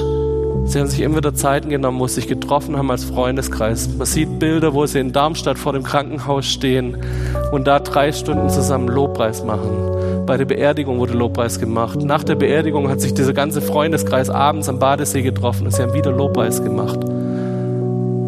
sie 0.66 0.80
haben 0.80 0.88
sich 0.88 1.02
immer 1.02 1.18
wieder 1.18 1.34
Zeiten 1.34 1.70
genommen, 1.70 2.00
wo 2.00 2.08
sie 2.08 2.16
sich 2.16 2.28
getroffen 2.28 2.78
haben 2.78 2.90
als 2.90 3.04
Freundeskreis. 3.04 3.90
Man 3.98 4.08
sieht 4.08 4.40
Bilder, 4.40 4.74
wo 4.74 4.86
sie 4.86 5.00
in 5.00 5.12
Darmstadt 5.12 5.58
vor 5.58 5.74
dem 5.74 5.84
Krankenhaus 5.84 6.46
stehen 6.46 6.98
und 7.52 7.68
da 7.68 7.80
drei 7.80 8.12
Stunden 8.12 8.50
zusammen 8.50 8.88
Lobpreis 8.88 9.44
machen. 9.44 10.26
Bei 10.26 10.38
der 10.38 10.46
Beerdigung 10.46 11.00
wurde 11.00 11.14
Lobpreis 11.14 11.60
gemacht. 11.60 12.02
Nach 12.02 12.24
der 12.24 12.36
Beerdigung 12.36 12.90
hat 12.90 13.02
sich 13.02 13.14
dieser 13.14 13.34
ganze 13.34 13.62
Freundeskreis 13.62 14.30
abends 14.30 14.70
am 14.70 14.80
Badesee 14.80 15.22
getroffen 15.22 15.66
und 15.66 15.74
sie 15.74 15.82
haben 15.82 15.94
wieder 15.94 16.12
Lobpreis 16.12 16.64
gemacht. 16.64 17.00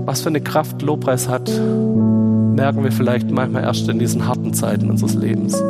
Was 0.06 0.21
für 0.21 0.29
eine 0.29 0.41
Kraft 0.41 0.82
Lobpreis 0.82 1.29
hat, 1.29 1.49
merken 1.49 2.84
wir 2.84 2.91
vielleicht 2.91 3.32
manchmal 3.32 3.63
erst 3.63 3.88
in 3.88 3.99
diesen 3.99 4.27
harten 4.27 4.53
Zeiten 4.53 4.89
unseres 4.89 5.15
Lebens 5.15 5.63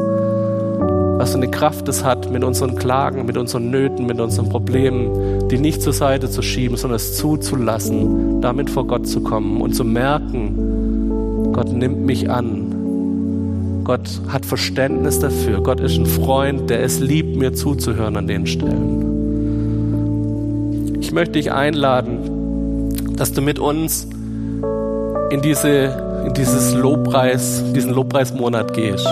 was 1.23 1.31
für 1.31 1.37
eine 1.37 1.49
Kraft 1.49 1.87
es 1.87 2.03
hat, 2.03 2.29
mit 2.29 2.43
unseren 2.43 2.75
Klagen, 2.75 3.25
mit 3.25 3.37
unseren 3.37 3.71
Nöten, 3.71 4.05
mit 4.05 4.19
unseren 4.19 4.49
Problemen, 4.49 5.47
die 5.47 5.57
nicht 5.57 5.81
zur 5.81 5.93
Seite 5.93 6.29
zu 6.29 6.41
schieben, 6.41 6.75
sondern 6.75 6.97
es 6.97 7.15
zuzulassen, 7.15 8.41
damit 8.41 8.69
vor 8.69 8.85
Gott 8.85 9.07
zu 9.07 9.21
kommen 9.21 9.61
und 9.61 9.73
zu 9.73 9.85
merken, 9.85 11.53
Gott 11.53 11.71
nimmt 11.71 12.01
mich 12.01 12.29
an. 12.29 13.85
Gott 13.85 14.19
hat 14.27 14.45
Verständnis 14.45 15.19
dafür. 15.19 15.63
Gott 15.63 15.79
ist 15.79 15.97
ein 15.97 16.07
Freund, 16.07 16.69
der 16.69 16.83
es 16.83 16.99
liebt, 16.99 17.37
mir 17.37 17.53
zuzuhören 17.53 18.17
an 18.17 18.27
den 18.27 18.45
Stellen. 18.45 19.05
Ich 20.99 21.13
möchte 21.13 21.39
dich 21.39 21.53
einladen, 21.53 23.15
dass 23.15 23.31
du 23.31 23.41
mit 23.41 23.59
uns 23.59 24.09
in, 25.29 25.41
diese, 25.41 26.25
in 26.27 26.33
dieses 26.33 26.73
Lobpreis, 26.73 27.63
diesen 27.73 27.93
Lobpreismonat 27.93 28.73
gehst. 28.73 29.07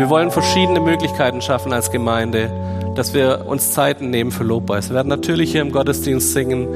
Wir 0.00 0.08
wollen 0.08 0.30
verschiedene 0.30 0.80
Möglichkeiten 0.80 1.42
schaffen 1.42 1.74
als 1.74 1.90
Gemeinde, 1.90 2.50
dass 2.94 3.12
wir 3.12 3.44
uns 3.46 3.72
Zeiten 3.72 4.08
nehmen 4.08 4.30
für 4.30 4.44
Lobpreis. 4.44 4.88
Wir 4.88 4.94
werden 4.94 5.08
natürlich 5.08 5.52
hier 5.52 5.60
im 5.60 5.72
Gottesdienst 5.72 6.32
singen, 6.32 6.68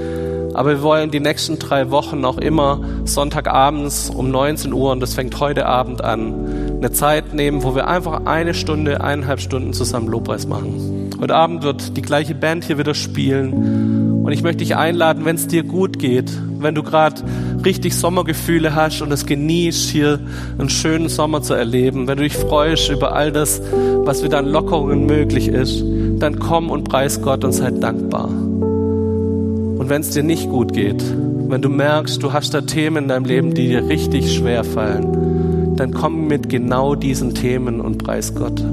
aber 0.53 0.73
wir 0.73 0.83
wollen 0.83 1.11
die 1.11 1.21
nächsten 1.21 1.59
drei 1.59 1.91
Wochen 1.91 2.23
auch 2.27 2.37
immer 2.37 2.81
Sonntagabends 3.07 4.11
um 4.11 4.31
19 4.31 4.75
Uhr, 4.75 4.93
und 4.93 5.01
das 5.01 5.15
fängt 5.15 5.41
heute 5.41 5.65
Abend 5.65 6.05
an, 6.05 6.77
eine 6.77 6.93
Zeit 6.93 7.33
nehmen, 7.33 7.63
wo 7.63 7.75
wir 7.75 7.89
einfach 7.89 8.27
eine 8.27 8.53
Stunde, 8.53 9.01
eineinhalb 9.01 9.41
Stunden 9.41 9.73
zusammen 9.73 10.09
Lobpreis 10.09 10.47
machen. 10.47 11.09
Heute 11.19 11.35
Abend 11.35 11.63
wird 11.63 11.97
die 11.97 12.03
gleiche 12.03 12.35
Band 12.35 12.65
hier 12.65 12.77
wieder 12.77 12.93
spielen. 12.93 14.14
Und 14.25 14.33
ich 14.33 14.43
möchte 14.43 14.65
dich 14.65 14.75
einladen, 14.75 15.27
wenn 15.27 15.37
es 15.37 15.47
dir 15.49 15.63
gut 15.65 15.99
geht, 15.99 16.33
wenn 16.59 16.75
du 16.75 16.83
gerade 16.83 17.23
richtig 17.63 17.95
Sommergefühle 17.95 18.75
hast 18.75 19.03
und 19.03 19.13
es 19.13 19.27
genießt, 19.27 19.91
hier 19.91 20.19
einen 20.59 20.71
schönen 20.71 21.11
Sommer 21.11 21.43
zu 21.43 21.53
erleben, 21.53 22.09
wenn 22.09 22.17
du 22.17 22.23
dich 22.23 22.33
freust 22.33 22.89
über 22.91 23.15
all 23.15 23.33
das, 23.33 23.61
was 24.05 24.25
wieder 24.25 24.39
an 24.39 24.47
Lockerungen 24.47 25.05
möglich 25.05 25.49
ist, 25.49 25.85
dann 26.21 26.39
komm 26.39 26.71
und 26.71 26.85
preis 26.85 27.21
Gott 27.21 27.45
und 27.45 27.53
sei 27.53 27.71
dankbar. 27.71 28.29
Und 28.29 29.91
wenn 29.91 30.01
es 30.01 30.13
dir 30.13 30.23
nicht 30.23 30.49
gut 30.49 30.73
geht, 30.73 31.05
wenn 31.49 31.61
du 31.61 31.69
merkst, 31.69 32.23
du 32.23 32.33
hast 32.33 32.55
da 32.55 32.63
Themen 32.63 33.05
in 33.05 33.09
deinem 33.09 33.27
Leben, 33.27 33.53
die 33.53 33.69
dir 33.69 33.87
richtig 33.89 34.35
schwer 34.35 34.65
fallen, 34.65 35.77
dann 35.77 35.93
komm 35.93 36.29
mit 36.29 36.49
genau 36.49 36.95
diesen 36.95 37.35
Themen 37.35 37.83
und 37.83 37.99
preis 37.99 38.35
Gott. 38.35 38.65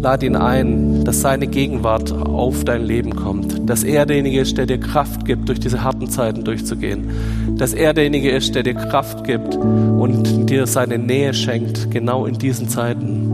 Lad 0.00 0.22
ihn 0.22 0.36
ein, 0.36 1.04
dass 1.04 1.20
seine 1.20 1.46
Gegenwart 1.46 2.12
auf 2.12 2.64
dein 2.64 2.84
Leben 2.84 3.16
kommt. 3.16 3.68
Dass 3.68 3.82
er 3.82 4.06
derjenige 4.06 4.40
ist, 4.40 4.56
der 4.58 4.66
dir 4.66 4.78
Kraft 4.78 5.24
gibt, 5.24 5.48
durch 5.48 5.58
diese 5.58 5.82
harten 5.82 6.08
Zeiten 6.08 6.44
durchzugehen. 6.44 7.10
Dass 7.56 7.72
er 7.72 7.94
derjenige 7.94 8.30
ist, 8.30 8.54
der 8.54 8.62
dir 8.62 8.74
Kraft 8.74 9.24
gibt 9.24 9.56
und 9.56 10.48
dir 10.48 10.66
seine 10.66 10.98
Nähe 10.98 11.34
schenkt, 11.34 11.90
genau 11.90 12.26
in 12.26 12.38
diesen 12.38 12.68
Zeiten. 12.68 13.30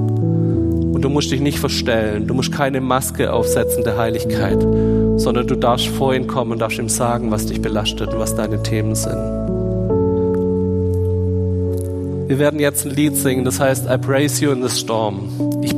Und 0.95 1.03
du 1.03 1.09
musst 1.09 1.33
dich 1.33 1.41
nicht 1.41 1.59
verstellen, 1.59 2.27
du 2.27 2.35
musst 2.35 2.53
keine 2.53 2.81
Maske 2.81 3.33
aufsetzen 3.33 3.83
der 3.83 3.99
Heiligkeit, 3.99 4.61
sondern 5.17 5.47
du 5.47 5.57
darfst 5.57 5.89
vor 5.89 6.15
ihn 6.15 6.27
kommen 6.27 6.53
und 6.53 6.61
darfst 6.61 6.79
ihm 6.79 6.89
sagen, 6.89 7.31
was 7.31 7.47
dich 7.47 7.61
belastet 7.61 8.13
und 8.13 8.19
was 8.19 8.37
deine 8.37 8.63
Themen 8.63 8.95
sind. 8.95 9.19
Wir 12.33 12.39
werden 12.39 12.61
jetzt 12.61 12.87
ein 12.87 12.93
Lied 12.93 13.15
singen, 13.15 13.45
das 13.45 13.61
heißt 13.61 13.87
I 13.91 13.99
praise 13.99 14.43
you 14.43 14.53
in 14.53 14.67
the 14.67 14.75
storm. 14.75 15.29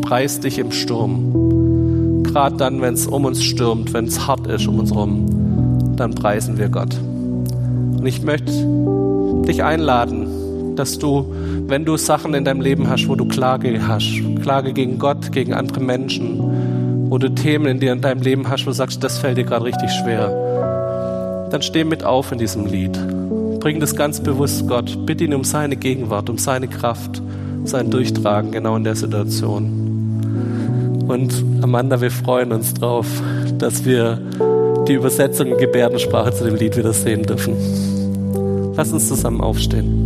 Ich 0.05 0.11
preise 0.11 0.41
dich 0.43 0.59
im 0.59 0.71
Sturm. 0.71 2.25
Gerade 2.25 2.59
dann, 2.59 2.83
wenn 2.83 2.93
es 2.93 3.07
um 3.07 3.25
uns 3.25 3.43
stürmt, 3.43 3.95
wenn 3.95 4.05
es 4.05 4.27
hart 4.27 4.47
ist 4.49 4.69
um 4.69 4.79
uns 4.79 4.93
herum, 4.93 5.97
dann 5.97 6.15
preisen 6.15 6.59
wir 6.59 6.69
Gott. 6.69 6.95
Und 6.95 8.05
ich 8.05 8.23
möchte 8.23 8.53
dich 9.49 9.65
einladen, 9.65 10.77
dass 10.77 10.99
du, 10.99 11.25
wenn 11.69 11.87
du 11.87 11.97
Sachen 11.97 12.35
in 12.35 12.45
deinem 12.45 12.61
Leben 12.61 12.91
hast, 12.91 13.09
wo 13.09 13.15
du 13.15 13.25
Klage 13.25 13.89
hast, 13.89 14.21
Klage 14.43 14.75
gegen 14.75 14.99
Gott, 14.99 15.33
gegen 15.33 15.55
andere 15.55 15.81
Menschen, 15.81 17.09
wo 17.09 17.17
du 17.17 17.35
Themen 17.35 17.65
in 17.65 17.81
dir 17.81 17.95
in 17.95 18.03
deinem 18.03 18.21
Leben 18.21 18.51
hast, 18.51 18.67
wo 18.67 18.71
du 18.71 18.77
sagst, 18.77 19.03
das 19.03 19.17
fällt 19.17 19.39
dir 19.39 19.45
gerade 19.45 19.65
richtig 19.65 19.91
schwer, 19.91 21.49
dann 21.51 21.63
steh 21.63 21.83
mit 21.83 22.05
auf 22.05 22.31
in 22.31 22.37
diesem 22.37 22.67
Lied. 22.67 22.93
Bring 23.59 23.81
das 23.81 23.97
ganz 23.97 24.21
bewusst 24.21 24.69
Gott. 24.69 25.07
Bitte 25.07 25.25
ihn 25.25 25.33
um 25.33 25.45
seine 25.45 25.77
Gegenwart, 25.77 26.29
um 26.29 26.37
seine 26.37 26.69
Kraft, 26.69 27.23
sein 27.65 27.91
Durchtragen 27.91 28.53
genau 28.53 28.77
in 28.77 28.85
der 28.85 28.97
Situation. 28.97 29.84
Und 31.07 31.45
Amanda, 31.63 32.01
wir 32.01 32.11
freuen 32.11 32.53
uns 32.53 32.75
drauf, 32.75 33.07
dass 33.59 33.85
wir 33.85 34.19
die 34.89 34.95
Übersetzung 34.95 35.49
in 35.49 35.59
Gebärdensprache 35.59 36.33
zu 36.33 36.45
dem 36.45 36.57
Lied 36.57 36.77
wieder 36.77 36.93
sehen 36.93 37.23
dürfen. 37.23 37.55
Lass 38.77 38.93
uns 38.93 39.09
zusammen 39.09 39.41
aufstehen. 39.41 40.04